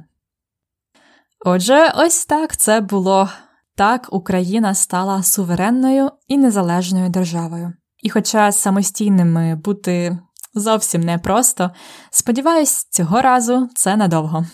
Отже, 1.45 1.93
ось 1.95 2.25
так 2.25 2.57
це 2.57 2.81
було. 2.81 3.29
Так 3.75 4.07
Україна 4.11 4.75
стала 4.75 5.23
суверенною 5.23 6.11
і 6.27 6.37
незалежною 6.37 7.09
державою. 7.09 7.73
І, 8.03 8.09
хоча 8.09 8.51
самостійними 8.51 9.55
бути 9.55 10.19
зовсім 10.53 11.01
непросто, 11.01 11.71
сподіваюсь, 12.11 12.87
цього 12.89 13.21
разу 13.21 13.69
це 13.75 13.95
надовго. 13.95 14.45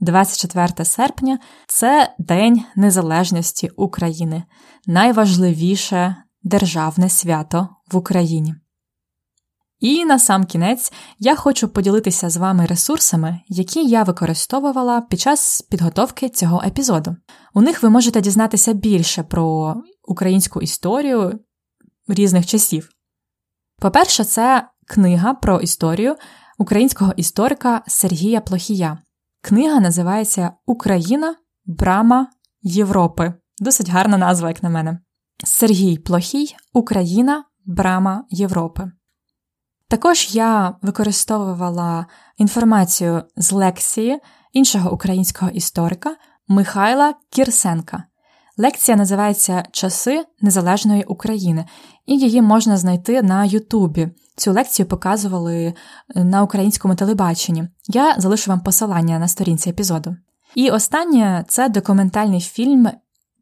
24 0.00 0.84
серпня 0.84 1.38
це 1.66 2.14
День 2.18 2.64
Незалежності 2.76 3.68
України, 3.68 4.42
найважливіше 4.86 6.16
державне 6.42 7.08
свято 7.08 7.68
в 7.92 7.96
Україні. 7.96 8.54
І 9.80 10.04
на 10.04 10.18
сам 10.18 10.44
кінець 10.44 10.92
я 11.18 11.36
хочу 11.36 11.68
поділитися 11.68 12.30
з 12.30 12.36
вами 12.36 12.66
ресурсами, 12.66 13.40
які 13.48 13.84
я 13.86 14.02
використовувала 14.02 15.00
під 15.00 15.20
час 15.20 15.62
підготовки 15.62 16.28
цього 16.28 16.62
епізоду. 16.66 17.16
У 17.54 17.60
них 17.60 17.82
ви 17.82 17.90
можете 17.90 18.20
дізнатися 18.20 18.72
більше 18.72 19.22
про 19.22 19.76
українську 20.02 20.60
історію 20.60 21.38
різних 22.08 22.46
часів. 22.46 22.90
По-перше, 23.78 24.24
це 24.24 24.68
книга 24.86 25.34
про 25.34 25.60
історію 25.60 26.16
українського 26.58 27.12
історика 27.16 27.82
Сергія 27.86 28.40
Плохія. 28.40 28.98
Книга 29.42 29.80
називається 29.80 30.52
Україна, 30.66 31.34
Брама 31.64 32.26
Європи. 32.62 33.34
Досить 33.58 33.88
гарна 33.88 34.18
назва, 34.18 34.48
як 34.48 34.62
на 34.62 34.68
мене. 34.68 34.98
Сергій 35.44 35.98
Плохій 35.98 36.56
Україна, 36.72 37.44
Брама 37.64 38.24
Європи. 38.30 38.90
Також 39.88 40.34
я 40.34 40.74
використовувала 40.82 42.06
інформацію 42.36 43.22
з 43.36 43.52
лекції 43.52 44.20
іншого 44.52 44.92
українського 44.92 45.50
історика 45.50 46.16
Михайла 46.48 47.14
Кірсенка. 47.30 48.04
Лекція 48.56 48.96
називається 48.96 49.64
Часи 49.72 50.24
Незалежної 50.40 51.04
України, 51.04 51.64
і 52.06 52.18
її 52.18 52.42
можна 52.42 52.76
знайти 52.76 53.22
на 53.22 53.44
Ютубі. 53.44 54.08
Цю 54.36 54.52
лекцію 54.52 54.86
показували 54.86 55.74
е, 56.16 56.24
на 56.24 56.42
українському 56.42 56.94
телебаченні. 56.94 57.68
Я 57.88 58.14
залишу 58.18 58.50
вам 58.50 58.60
посилання 58.60 59.18
на 59.18 59.28
сторінці 59.28 59.70
епізоду. 59.70 60.16
І 60.54 60.70
останнє 60.70 61.44
це 61.48 61.68
документальний 61.68 62.40
фільм 62.40 62.90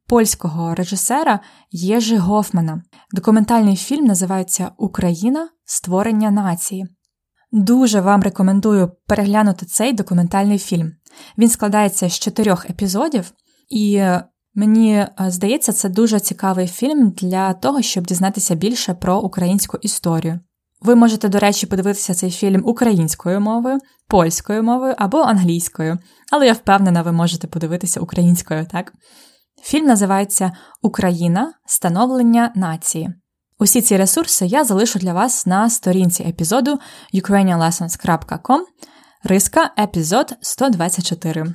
польського 0.06 0.74
режисера 0.74 1.40
Єжи 1.70 2.16
Гофмана. 2.16 2.82
Документальний 3.12 3.76
фільм 3.76 4.04
називається 4.04 4.70
Україна 4.78 5.48
створення 5.64 6.30
нації. 6.30 6.86
Дуже 7.52 8.00
вам 8.00 8.22
рекомендую 8.22 8.92
переглянути 9.06 9.66
цей 9.66 9.92
документальний 9.92 10.58
фільм. 10.58 10.92
Він 11.38 11.48
складається 11.48 12.08
з 12.08 12.18
чотирьох 12.18 12.70
епізодів, 12.70 13.32
і 13.68 14.04
мені 14.58 14.94
е, 14.94 15.10
здається, 15.18 15.72
це 15.72 15.88
дуже 15.88 16.20
цікавий 16.20 16.66
фільм 16.66 17.10
для 17.10 17.52
того, 17.52 17.82
щоб 17.82 18.06
дізнатися 18.06 18.54
більше 18.54 18.94
про 18.94 19.20
українську 19.20 19.78
історію. 19.82 20.40
Ви 20.80 20.94
можете, 20.94 21.28
до 21.28 21.38
речі, 21.38 21.66
подивитися 21.66 22.14
цей 22.14 22.30
фільм 22.30 22.62
українською 22.64 23.40
мовою, 23.40 23.78
польською 24.08 24.62
мовою 24.62 24.94
або 24.98 25.18
англійською, 25.18 25.98
але 26.32 26.46
я 26.46 26.52
впевнена, 26.52 27.02
ви 27.02 27.12
можете 27.12 27.46
подивитися 27.46 28.00
українською, 28.00 28.66
так? 28.66 28.92
Фільм 29.62 29.86
називається 29.86 30.52
Україна 30.82 31.52
становлення 31.66 32.52
нації. 32.54 33.10
Усі 33.58 33.82
ці 33.82 33.96
ресурси 33.96 34.46
я 34.46 34.64
залишу 34.64 34.98
для 34.98 35.12
вас 35.12 35.46
на 35.46 35.70
сторінці 35.70 36.22
епізоду 36.22 36.78
ukrainianlessons.com 37.14 38.60
риска 39.24 39.70
епізод 39.78 40.32
124. 40.40 41.54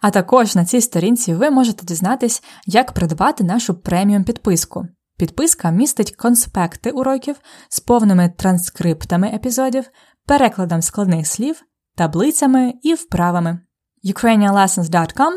А 0.00 0.10
також 0.10 0.56
на 0.56 0.64
цій 0.64 0.80
сторінці 0.80 1.34
ви 1.34 1.50
можете 1.50 1.86
дізнатись, 1.86 2.42
як 2.66 2.92
придбати 2.92 3.44
нашу 3.44 3.74
преміум 3.74 4.24
підписку. 4.24 4.86
Підписка 5.16 5.70
містить 5.70 6.16
конспекти 6.16 6.90
уроків 6.90 7.36
з 7.68 7.80
повними 7.80 8.32
транскриптами 8.36 9.28
епізодів, 9.28 9.84
перекладом 10.26 10.82
складних 10.82 11.26
слів, 11.26 11.62
таблицями 11.96 12.74
і 12.82 12.94
вправами. 12.94 13.58
ukrainianlessons.com 14.04 15.32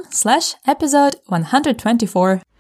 episode 0.68 1.16
124 1.28 2.53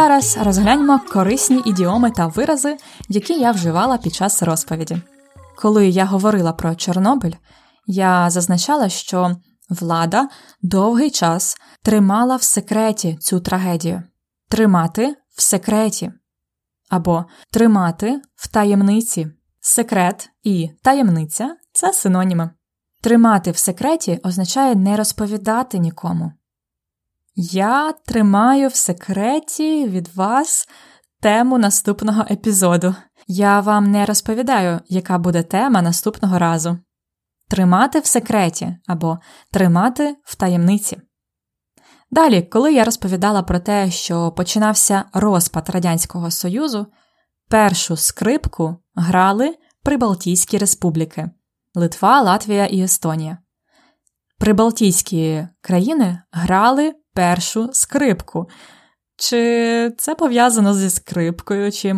зараз 0.00 0.38
розгляньмо 0.44 1.00
корисні 1.12 1.62
ідіоми 1.66 2.10
та 2.10 2.26
вирази, 2.26 2.76
які 3.08 3.32
я 3.40 3.50
вживала 3.50 3.98
під 3.98 4.14
час 4.14 4.42
розповіді. 4.42 5.02
Коли 5.56 5.88
я 5.88 6.04
говорила 6.04 6.52
про 6.52 6.74
Чорнобиль, 6.74 7.32
я 7.86 8.30
зазначала, 8.30 8.88
що 8.88 9.36
влада 9.70 10.28
довгий 10.62 11.10
час 11.10 11.56
тримала 11.82 12.36
в 12.36 12.42
секреті 12.42 13.16
цю 13.20 13.40
трагедію, 13.40 14.02
тримати 14.48 15.16
в 15.36 15.42
секреті 15.42 16.12
або 16.90 17.24
тримати 17.52 18.20
в 18.34 18.48
таємниці. 18.48 19.26
Секрет 19.60 20.28
і 20.42 20.70
таємниця 20.82 21.56
це 21.72 21.92
синоніми. 21.92 22.50
Тримати 23.00 23.50
в 23.50 23.56
секреті 23.56 24.20
означає 24.24 24.74
не 24.74 24.96
розповідати 24.96 25.78
нікому. 25.78 26.32
Я 27.34 27.92
тримаю 27.92 28.68
в 28.68 28.74
секреті 28.74 29.88
від 29.88 30.08
вас 30.14 30.68
тему 31.20 31.58
наступного 31.58 32.24
епізоду. 32.30 32.94
Я 33.26 33.60
вам 33.60 33.90
не 33.90 34.06
розповідаю, 34.06 34.80
яка 34.88 35.18
буде 35.18 35.42
тема 35.42 35.82
наступного 35.82 36.38
разу. 36.38 36.78
Тримати 37.48 38.00
в 38.00 38.06
секреті 38.06 38.76
або 38.86 39.18
тримати 39.52 40.16
в 40.24 40.34
таємниці. 40.34 41.00
Далі, 42.10 42.42
коли 42.42 42.72
я 42.72 42.84
розповідала 42.84 43.42
про 43.42 43.58
те, 43.58 43.90
що 43.90 44.32
починався 44.32 45.04
розпад 45.12 45.70
Радянського 45.70 46.30
Союзу, 46.30 46.86
першу 47.48 47.96
скрипку 47.96 48.76
грали 48.94 49.56
Прибалтійські 49.82 50.58
республіки 50.58 51.30
Литва, 51.74 52.22
Латвія 52.22 52.66
і 52.66 52.80
Естонія. 52.80 53.38
Прибалтійські 54.38 55.48
країни 55.60 56.22
грали 56.32 56.94
першу 57.14 57.70
скрипку. 57.72 58.48
Чи 59.16 59.92
це 59.98 60.14
пов'язано 60.14 60.74
зі 60.74 60.90
скрипкою, 60.90 61.72
чи 61.72 61.94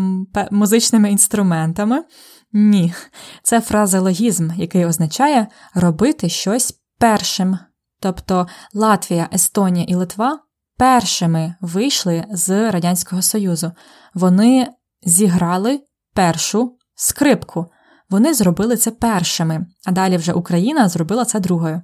музичними 0.51 1.11
інструментами? 1.11 2.05
Ні, 2.53 2.95
це 3.43 3.61
фразеологізм, 3.61 4.51
який 4.57 4.87
означає 4.87 5.47
робити 5.75 6.29
щось 6.29 6.81
першим. 6.99 7.59
Тобто 8.01 8.47
Латвія, 8.75 9.29
Естонія 9.33 9.85
і 9.89 9.95
Литва 9.95 10.39
першими 10.79 11.55
вийшли 11.61 12.25
з 12.31 12.71
Радянського 12.71 13.23
Союзу. 13.23 13.73
Вони 14.15 14.69
зіграли 15.03 15.81
першу 16.15 16.77
скрипку. 16.95 17.67
Вони 18.11 18.35
зробили 18.35 18.77
це 18.77 18.91
першими, 18.91 19.67
а 19.87 19.93
далі 19.93 20.17
вже 20.17 20.33
Україна 20.33 20.89
зробила 20.89 21.25
це 21.25 21.41
другою. 21.41 21.83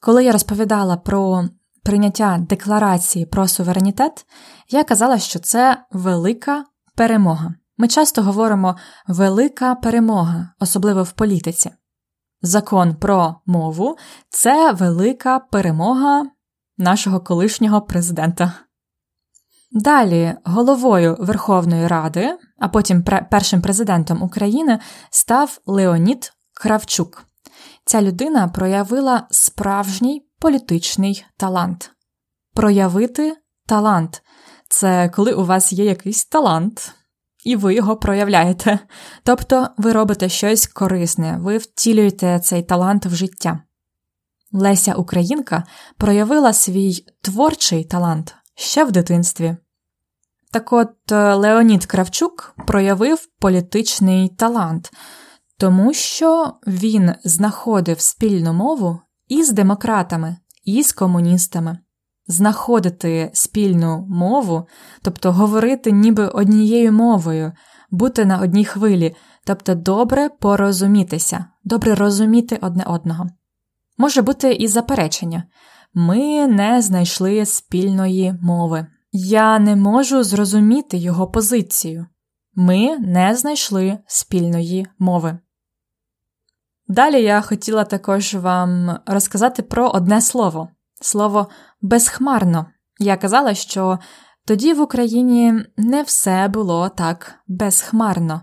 Коли 0.00 0.24
я 0.24 0.32
розповідала 0.32 0.96
про 0.96 1.48
прийняття 1.82 2.38
декларації 2.48 3.26
про 3.26 3.48
суверенітет, 3.48 4.26
я 4.68 4.84
казала, 4.84 5.18
що 5.18 5.38
це 5.38 5.84
велика 5.90 6.64
перемога. 6.96 7.54
Ми 7.76 7.88
часто 7.88 8.22
говоримо 8.22 8.76
велика 9.08 9.74
перемога, 9.74 10.48
особливо 10.60 11.02
в 11.02 11.12
політиці. 11.12 11.70
Закон 12.42 12.94
про 12.94 13.34
мову 13.46 13.96
це 14.28 14.72
велика 14.72 15.38
перемога 15.38 16.26
нашого 16.78 17.20
колишнього 17.20 17.80
президента. 17.80 18.52
Далі 19.72 20.34
головою 20.44 21.16
Верховної 21.20 21.86
Ради, 21.86 22.38
а 22.58 22.68
потім 22.68 23.04
першим 23.30 23.62
президентом 23.62 24.22
України 24.22 24.78
став 25.10 25.60
Леонід 25.66 26.32
Кравчук. 26.54 27.24
Ця 27.84 28.02
людина 28.02 28.48
проявила 28.48 29.26
справжній 29.30 30.26
політичний 30.42 31.24
талант. 31.36 31.90
Проявити 32.54 33.36
талант 33.66 34.22
це 34.68 35.08
коли 35.08 35.32
у 35.32 35.44
вас 35.44 35.72
є 35.72 35.84
якийсь 35.84 36.24
талант, 36.24 36.94
і 37.44 37.56
ви 37.56 37.74
його 37.74 37.96
проявляєте. 37.96 38.78
Тобто 39.22 39.68
ви 39.78 39.92
робите 39.92 40.28
щось 40.28 40.66
корисне, 40.66 41.38
ви 41.40 41.58
втілюєте 41.58 42.40
цей 42.40 42.62
талант 42.62 43.06
в 43.06 43.14
життя. 43.14 43.60
Леся 44.52 44.94
Українка 44.94 45.64
проявила 45.96 46.52
свій 46.52 47.06
творчий 47.20 47.84
талант 47.84 48.34
ще 48.54 48.84
в 48.84 48.92
дитинстві. 48.92 49.56
Так 50.52 50.72
от 50.72 51.12
е, 51.12 51.34
Леонід 51.34 51.86
Кравчук 51.86 52.54
проявив 52.66 53.28
політичний 53.38 54.28
талант, 54.28 54.92
тому 55.58 55.94
що 55.94 56.52
він 56.66 57.14
знаходив 57.24 58.00
спільну 58.00 58.52
мову 58.52 59.00
і 59.32 59.42
з 59.42 59.52
демократами, 59.52 60.36
і 60.64 60.82
з 60.82 60.92
комуністами. 60.92 61.78
Знаходити 62.26 63.30
спільну 63.34 64.06
мову, 64.08 64.66
тобто 65.02 65.32
говорити 65.32 65.92
ніби 65.92 66.26
однією 66.28 66.92
мовою, 66.92 67.52
бути 67.90 68.24
на 68.24 68.38
одній 68.40 68.64
хвилі, 68.64 69.14
тобто 69.44 69.74
добре 69.74 70.28
порозумітися, 70.28 71.44
добре 71.64 71.94
розуміти 71.94 72.58
одне 72.60 72.84
одного. 72.86 73.26
Може 73.98 74.22
бути 74.22 74.52
і 74.52 74.68
заперечення 74.68 75.44
ми 75.94 76.46
не 76.46 76.82
знайшли 76.82 77.46
спільної 77.46 78.34
мови. 78.42 78.86
Я 79.12 79.58
не 79.58 79.76
можу 79.76 80.22
зрозуміти 80.22 80.96
його 80.96 81.26
позицію. 81.26 82.06
Ми 82.54 82.98
не 82.98 83.36
знайшли 83.36 83.98
спільної 84.06 84.86
мови. 84.98 85.38
Далі 86.92 87.22
я 87.22 87.40
хотіла 87.40 87.84
також 87.84 88.34
вам 88.34 88.98
розказати 89.06 89.62
про 89.62 89.88
одне 89.88 90.20
слово 90.20 90.68
слово 91.00 91.48
безхмарно. 91.82 92.66
Я 92.98 93.16
казала, 93.16 93.54
що 93.54 93.98
тоді 94.44 94.72
в 94.74 94.80
Україні 94.80 95.54
не 95.76 96.02
все 96.02 96.48
було 96.48 96.88
так 96.88 97.34
безхмарно, 97.46 98.42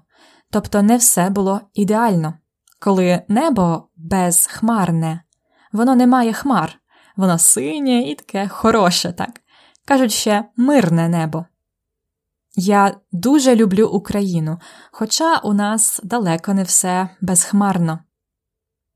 тобто 0.51 0.81
не 0.81 0.97
все 0.97 1.29
було 1.29 1.61
ідеально. 1.73 2.33
Коли 2.79 3.21
небо 3.27 3.89
безхмарне, 3.95 5.23
воно 5.71 5.95
не 5.95 6.07
має 6.07 6.33
хмар, 6.33 6.79
воно 7.17 7.37
синє 7.37 8.01
і 8.01 8.15
таке 8.15 8.47
хороше, 8.47 9.11
так? 9.11 9.41
Кажуть 9.85 10.11
ще 10.11 10.45
мирне 10.55 11.09
небо. 11.09 11.45
Я 12.55 12.95
дуже 13.11 13.55
люблю 13.55 13.87
Україну, 13.87 14.59
хоча 14.91 15.37
у 15.37 15.53
нас 15.53 15.99
далеко 16.03 16.53
не 16.53 16.63
все 16.63 17.09
безхмарно 17.21 17.99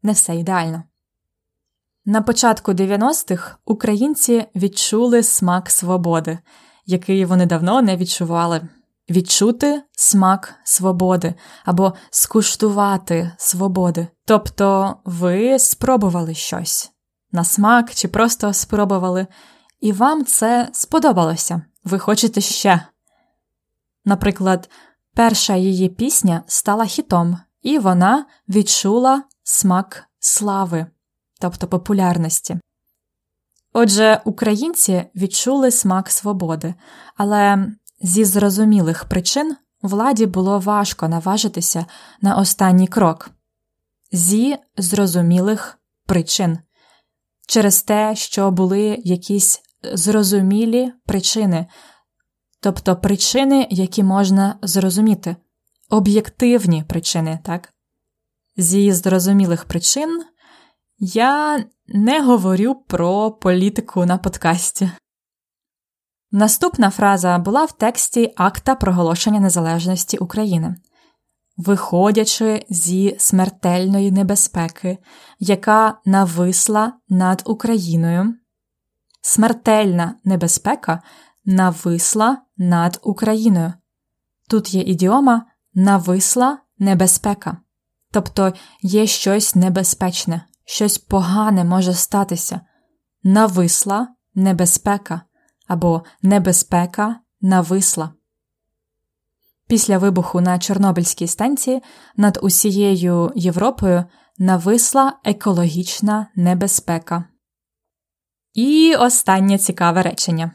не 0.04 0.12
все 0.12 0.36
ідеально. 0.36 0.84
На 2.06 2.22
початку 2.22 2.72
90-х 2.72 3.58
українці 3.66 4.46
відчули 4.56 5.24
смак 5.24 5.72
свободи, 5.72 6.40
який 6.86 7.26
вони 7.26 7.46
давно 7.46 7.82
не 7.82 7.98
відчували. 7.98 8.62
Відчути 9.10 9.84
смак 9.92 10.54
свободи 10.64 11.34
або 11.66 11.94
скуштувати 12.10 13.32
свободи. 13.38 14.08
Тобто 14.26 14.96
ви 15.06 15.60
спробували 15.60 16.34
щось 16.34 16.94
на 17.34 17.44
смак 17.44 17.94
чи 17.94 18.08
просто 18.08 18.54
спробували, 18.54 19.28
і 19.80 19.92
вам 19.92 20.26
це 20.26 20.70
сподобалося. 20.74 21.62
Ви 21.84 22.00
хочете 22.00 22.42
ще. 22.42 22.82
Наприклад, 24.06 24.70
перша 25.14 25.56
її 25.56 25.90
пісня 25.90 26.44
стала 26.48 26.86
хітом, 26.86 27.38
і 27.62 27.80
вона 27.80 28.26
відчула 28.50 29.24
смак 29.44 30.04
слави, 30.20 30.86
тобто 31.40 31.68
популярності. 31.68 32.60
Отже, 33.74 34.22
українці 34.26 35.04
відчули 35.16 35.72
смак 35.72 36.12
свободи, 36.12 36.74
але 37.18 37.68
зі 38.02 38.26
зрозумілих 38.26 39.06
причин 39.06 39.56
владі 39.82 40.26
було 40.26 40.60
важко 40.60 41.08
наважитися 41.08 41.86
на 42.22 42.38
останній 42.38 42.88
крок. 42.88 43.30
Зі 44.12 44.58
зрозумілих 44.78 45.80
причин 46.06 46.60
через 47.48 47.84
те, 47.84 48.16
що 48.16 48.52
були 48.52 49.02
якісь 49.04 49.62
зрозумілі 49.94 50.94
причини, 51.06 51.68
тобто 52.60 52.96
причини, 52.96 53.68
які 53.70 54.04
можна 54.04 54.60
зрозуміти, 54.62 55.36
об'єктивні 55.90 56.84
причини, 56.84 57.40
так? 57.44 57.73
Зі 58.58 58.92
зрозумілих 58.92 59.66
причин 59.66 60.24
я 61.00 61.66
не 61.88 62.22
говорю 62.22 62.76
про 62.76 63.32
політику 63.32 64.06
на 64.06 64.18
подкасті. 64.18 64.92
Наступна 66.32 66.90
фраза 66.90 67.38
була 67.38 67.66
в 67.66 67.72
тексті 67.72 68.34
Акта 68.38 68.76
проголошення 68.76 69.40
незалежності 69.40 70.18
України. 70.18 70.76
Виходячи 71.58 72.66
зі 72.70 73.16
смертельної 73.20 74.12
небезпеки, 74.12 74.98
яка 75.40 76.00
нависла 76.06 76.94
над 77.10 77.44
Україною, 77.46 78.34
смертельна 79.22 80.16
небезпека 80.24 81.02
нависла 81.46 82.38
над 82.58 83.00
Україною. 83.04 83.74
Тут 84.50 84.74
є 84.74 84.82
ідіома 84.82 85.46
нависла 85.74 86.58
небезпека, 86.78 87.58
тобто 88.14 88.54
є 88.82 89.08
щось 89.08 89.56
небезпечне, 89.56 90.42
щось 90.66 90.98
погане 90.98 91.64
може 91.64 91.94
статися. 91.94 92.62
Нависла 93.24 94.08
небезпека 94.36 95.22
або 95.68 96.04
небезпека 96.22 97.20
нависла. 97.42 98.14
Після 99.68 99.98
вибуху 99.98 100.42
на 100.42 100.60
Чорнобильській 100.60 101.28
станції 101.28 101.82
над 102.18 102.40
усією 102.42 103.32
Європою 103.36 104.04
нависла 104.38 105.14
екологічна 105.24 106.28
небезпека. 106.36 107.24
І 108.54 108.96
останнє 109.00 109.58
цікаве 109.58 110.02
речення. 110.02 110.52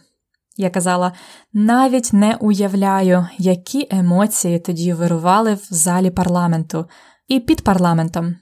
Я 0.57 0.71
казала, 0.71 1.13
навіть 1.53 2.13
не 2.13 2.37
уявляю, 2.41 3.27
які 3.39 3.89
емоції 3.91 4.59
тоді 4.59 4.93
вирували 4.93 5.55
в 5.55 5.67
залі 5.71 6.11
парламенту 6.11 6.87
і 7.29 7.41
під 7.41 7.65
парламентом. 7.65 8.37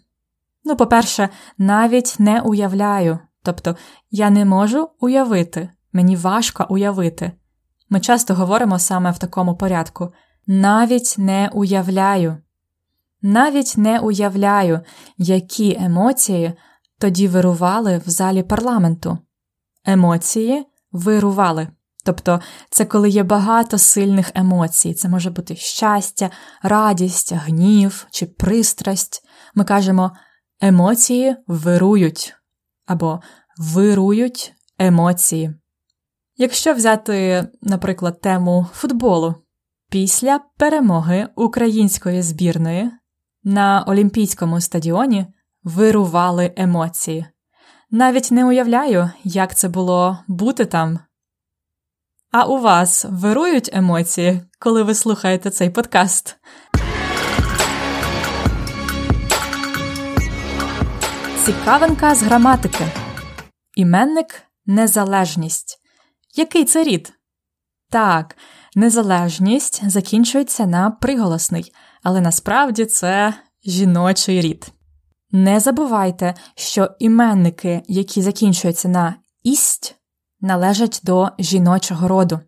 Ну, 0.65 0.77
по-перше, 0.77 1.29
навіть 1.59 2.17
не 2.19 2.41
уявляю, 2.41 3.19
тобто 3.43 3.77
я 4.11 4.31
не 4.31 4.45
можу 4.45 4.89
уявити, 5.01 5.71
мені 5.93 6.17
важко 6.17 6.67
уявити. 6.69 7.33
Ми 7.91 8.01
часто 8.01 8.35
говоримо 8.35 8.79
саме 8.79 9.11
в 9.11 9.19
такому 9.19 9.57
порядку 9.57 10.13
навіть 10.47 11.15
не 11.19 11.51
уявляю. 11.53 12.37
Навіть 13.23 13.75
не 13.77 14.01
уявляю, 14.01 14.81
які 15.19 15.77
емоції 15.81 16.53
тоді 16.99 17.29
вирували 17.29 18.03
в 18.07 18.11
залі 18.11 18.43
парламенту. 18.43 19.19
Емоції 19.85 20.65
вирували. 20.93 21.69
Тобто 22.07 22.41
це 22.71 22.85
коли 22.85 23.09
є 23.09 23.23
багато 23.23 23.79
сильних 23.79 24.31
емоцій. 24.35 24.95
Це 24.95 25.09
може 25.09 25.31
бути 25.31 25.57
щастя, 25.57 26.31
радість, 26.63 27.33
гнів 27.33 28.07
чи 28.11 28.27
пристрасть. 28.27 29.23
Ми 29.55 29.65
кажемо 29.65 30.13
емоції 30.61 31.37
вирують 31.47 32.35
або 32.87 33.21
вирують 33.59 34.55
емоції. 34.79 35.55
Якщо 36.37 36.75
взяти, 36.75 37.47
наприклад, 37.63 38.21
тему 38.21 38.67
футболу, 38.73 39.35
після 39.91 40.41
перемоги 40.57 41.29
української 41.37 42.23
збірної 42.23 42.91
на 43.45 43.85
Олімпійському 43.87 44.61
стадіоні 44.61 45.27
вирували 45.63 46.53
емоції. 46.57 47.27
Навіть 47.91 48.31
не 48.31 48.45
уявляю, 48.45 49.11
як 49.25 49.55
це 49.55 49.69
було 49.69 50.19
бути 50.29 50.65
там. 50.65 50.99
А 52.31 52.45
у 52.47 52.61
вас 52.61 53.07
вирують 53.11 53.71
емоції, 53.73 54.43
коли 54.59 54.83
ви 54.83 54.95
слухаєте 54.95 55.51
цей 55.51 55.71
подкаст? 55.71 56.37
Цікавинка 61.45 62.15
з 62.15 62.23
граматики. 62.23 62.85
Іменник 63.75 64.43
незалежність. 64.67 65.79
Який 66.37 66.65
це 66.65 66.85
рід? 66.85 67.13
Так, 67.91 68.37
незалежність 68.75 69.91
закінчується 69.91 70.67
на 70.67 70.91
приголосний, 70.91 71.73
але 72.03 72.21
насправді 72.21 72.85
це 72.85 73.35
жіночий 73.65 74.41
рід. 74.41 74.73
Не 75.31 75.61
забувайте, 75.61 76.35
що 76.55 76.89
іменники, 76.99 77.83
які 77.89 78.23
закінчуються 78.23 78.89
на 78.89 79.15
ість, 79.43 79.97
належать 80.41 81.01
до 81.03 81.31
жіночого 81.39 82.09
роду. 82.09 82.41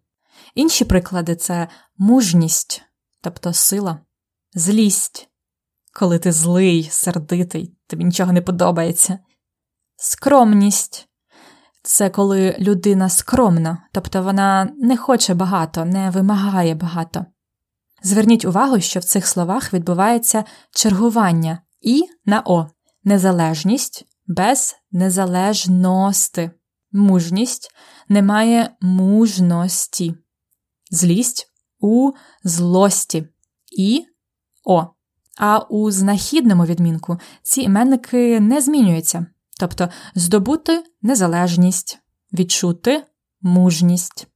Інші 0.55 0.85
приклади 0.85 1.37
це 1.37 1.69
мужність, 1.97 2.83
тобто 3.21 3.53
сила, 3.53 3.99
злість, 4.55 5.29
коли 5.93 6.19
ти 6.19 6.33
злий, 6.33 6.89
сердитий, 6.91 7.77
тобі 7.87 8.05
нічого 8.05 8.33
не 8.33 8.43
подобається, 8.43 9.19
скромність 9.97 11.09
це 11.83 12.11
коли 12.11 12.57
людина 12.59 13.09
скромна, 13.09 13.79
тобто 13.93 14.23
вона 14.23 14.73
не 14.77 14.97
хоче 14.97 15.35
багато, 15.35 15.85
не 15.85 16.11
вимагає 16.11 16.75
багато. 16.75 17.27
Зверніть 18.03 18.45
увагу, 18.45 18.81
що 18.81 19.01
в 19.01 19.05
цих 19.05 19.27
словах 19.27 19.75
відбувається 19.75 20.45
чергування 20.71 21.63
і 21.81 22.03
на 22.25 22.43
О, 22.45 22.67
незалежність 23.05 24.07
без 24.27 24.77
незалежності, 24.93 26.51
мужність 26.93 27.71
немає 28.09 28.71
мужності, 28.81 30.15
злість 30.91 31.53
у 31.81 32.13
злості 32.45 33.29
і 33.79 34.05
О. 34.65 34.87
А 35.39 35.59
у 35.59 35.91
знахідному 35.91 36.65
відмінку 36.65 37.19
ці 37.43 37.61
іменники 37.61 38.41
не 38.41 38.61
змінюються. 38.61 39.27
Тобто 39.61 39.89
здобути 40.15 40.85
незалежність, 41.03 41.99
відчути 42.33 43.05
мужність. 43.41 44.27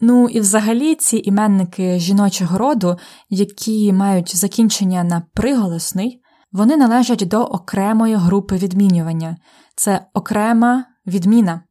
Ну 0.00 0.28
і 0.28 0.40
взагалі 0.40 0.94
ці 0.94 1.22
іменники 1.24 1.98
жіночого 1.98 2.58
роду, 2.58 2.98
які 3.28 3.92
мають 3.92 4.36
закінчення 4.36 5.04
на 5.04 5.22
приголосний, 5.34 6.20
вони 6.52 6.76
належать 6.76 7.28
до 7.28 7.44
окремої 7.44 8.14
групи 8.14 8.56
відмінювання. 8.56 9.36
Це 9.76 10.06
окрема 10.14 10.84
відміна, 11.06 11.62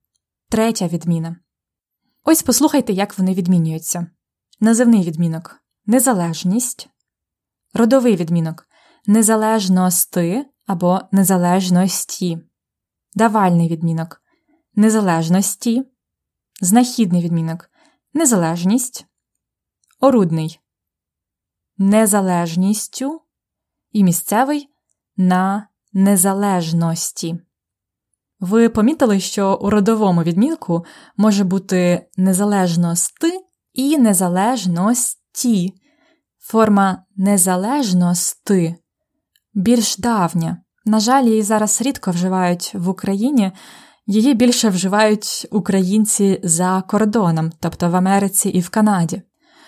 третя 0.50 0.88
відміна. 0.88 1.36
Ось 2.24 2.44
послухайте, 2.44 2.94
як 2.94 3.18
вони 3.18 3.34
відмінюються: 3.34 4.08
називний 4.60 5.04
відмінок. 5.04 5.60
Незалежність, 5.86 6.90
родовий 7.74 8.16
відмінок. 8.16 8.68
Незалежності 9.06 10.46
або 10.66 11.02
незалежності. 11.12 12.38
Давальний 13.16 13.70
відмінок. 13.70 14.22
Незалежності, 14.76 15.84
знахідний 16.62 17.22
відмінок. 17.22 17.70
Незалежність, 18.14 19.06
орудний. 20.00 20.60
Незалежністю. 21.78 23.22
І 23.92 24.04
місцевий 24.04 24.70
на 25.18 25.68
незалежності. 25.94 27.40
Ви 28.44 28.70
помітили, 28.70 29.20
що 29.20 29.60
у 29.62 29.70
родовому 29.70 30.24
відмінку 30.24 30.86
може 31.18 31.44
бути 31.44 32.06
незалежності 32.18 33.32
і 33.74 33.98
незалежності. 33.98 35.74
Форма 36.40 37.04
незалежності 37.16 38.76
більш 39.54 39.98
давня, 39.98 40.58
на 40.86 41.00
жаль, 41.00 41.24
її 41.24 41.42
зараз 41.42 41.82
рідко 41.82 42.12
вживають 42.12 42.72
в 42.74 42.90
Україні, 42.90 43.52
її 44.06 44.34
більше 44.34 44.70
вживають 44.70 45.48
українці 45.52 46.40
за 46.44 46.84
кордоном, 46.88 47.52
тобто 47.60 47.90
в 47.90 47.96
Америці 47.96 48.50
і 48.50 48.60
в 48.60 48.70
Канаді. 48.70 49.22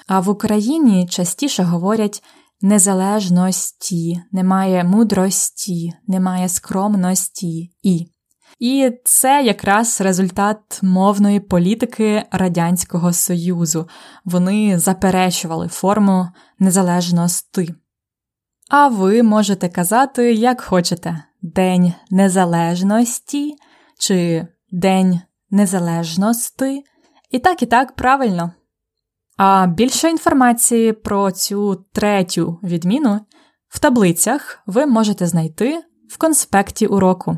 А 0.08 0.20
в 0.20 0.30
Україні 0.30 1.08
частіше 1.08 1.64
говорять 1.64 2.24
незалежності, 2.62 4.22
немає 4.32 4.84
мудрості, 4.84 5.94
немає 6.08 6.50
скромності 6.50 7.72
і. 7.84 8.15
І 8.60 8.92
це 9.04 9.44
якраз 9.44 10.02
результат 10.02 10.80
мовної 10.82 11.40
політики 11.40 12.24
Радянського 12.32 13.14
Союзу. 13.14 13.90
Вони 14.26 14.80
заперечували 14.80 15.68
форму 15.68 16.28
незалежності. 16.60 17.76
А 18.70 18.88
ви 18.88 19.24
можете 19.24 19.70
казати, 19.70 20.34
як 20.34 20.62
хочете: 20.62 21.24
День 21.42 21.94
Незалежності 22.10 23.56
чи 24.00 24.48
День 24.72 25.22
Незалежності. 25.50 26.84
І 27.32 27.40
так, 27.40 27.62
і 27.62 27.66
так 27.66 27.96
правильно. 27.96 28.52
А 29.38 29.68
більше 29.68 30.10
інформації 30.10 30.94
про 30.94 31.32
цю 31.32 31.86
третю 31.94 32.60
відміну 32.64 33.20
в 33.68 33.80
таблицях 33.80 34.60
ви 34.66 34.86
можете 34.86 35.28
знайти 35.28 35.84
в 36.10 36.18
конспекті 36.18 36.88
уроку. 36.88 37.38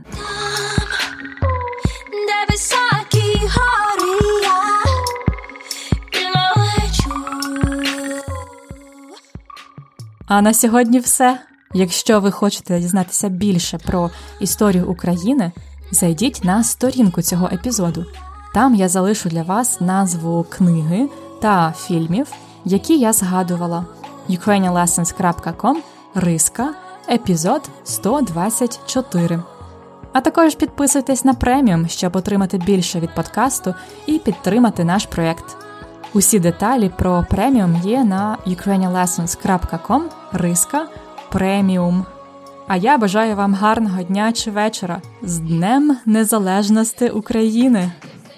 А 10.28 10.42
на 10.42 10.54
сьогодні 10.54 11.00
все. 11.00 11.40
Якщо 11.74 12.20
ви 12.20 12.32
хочете 12.32 12.80
дізнатися 12.80 13.30
більше 13.30 13.78
про 13.78 14.10
історію 14.40 14.88
України, 14.88 15.52
зайдіть 15.92 16.44
на 16.44 16.64
сторінку 16.64 17.22
цього 17.22 17.50
епізоду. 17.52 18.06
Там 18.54 18.76
я 18.76 18.90
залишу 18.90 19.30
для 19.30 19.44
вас 19.44 19.82
назву 19.82 20.46
книги 20.50 21.10
та 21.42 21.74
фільмів, 21.78 22.28
які 22.66 23.00
я 23.00 23.14
згадувала. 23.14 23.86
ukrainianlessons.com 24.30 25.76
Риска, 26.16 26.74
епізод 27.10 27.70
124. 27.84 29.44
А 30.14 30.22
також 30.22 30.56
підписуйтесь 30.56 31.26
на 31.26 31.34
преміум, 31.34 31.88
щоб 31.88 32.16
отримати 32.16 32.58
більше 32.58 33.00
від 33.00 33.16
подкасту 33.16 33.76
і 34.06 34.20
підтримати 34.20 34.84
наш 34.84 35.06
проєкт. 35.06 35.58
Усі 36.14 36.40
деталі 36.40 36.92
про 36.98 37.26
преміум 37.30 37.82
є 37.84 38.04
на 38.04 38.38
ukrainianlessons.com 38.48 40.02
Риска 40.32 40.88
преміум. 41.32 42.06
А 42.68 42.76
я 42.78 42.98
бажаю 42.98 43.36
вам 43.36 43.54
гарного 43.54 44.04
дня 44.04 44.32
чи 44.32 44.52
вечора 44.52 45.02
з 45.22 45.40
Днем 45.40 45.98
Незалежності 46.06 47.10
України. 47.10 47.92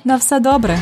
На 0.04 0.16
все 0.16 0.40
добре! 0.40 0.80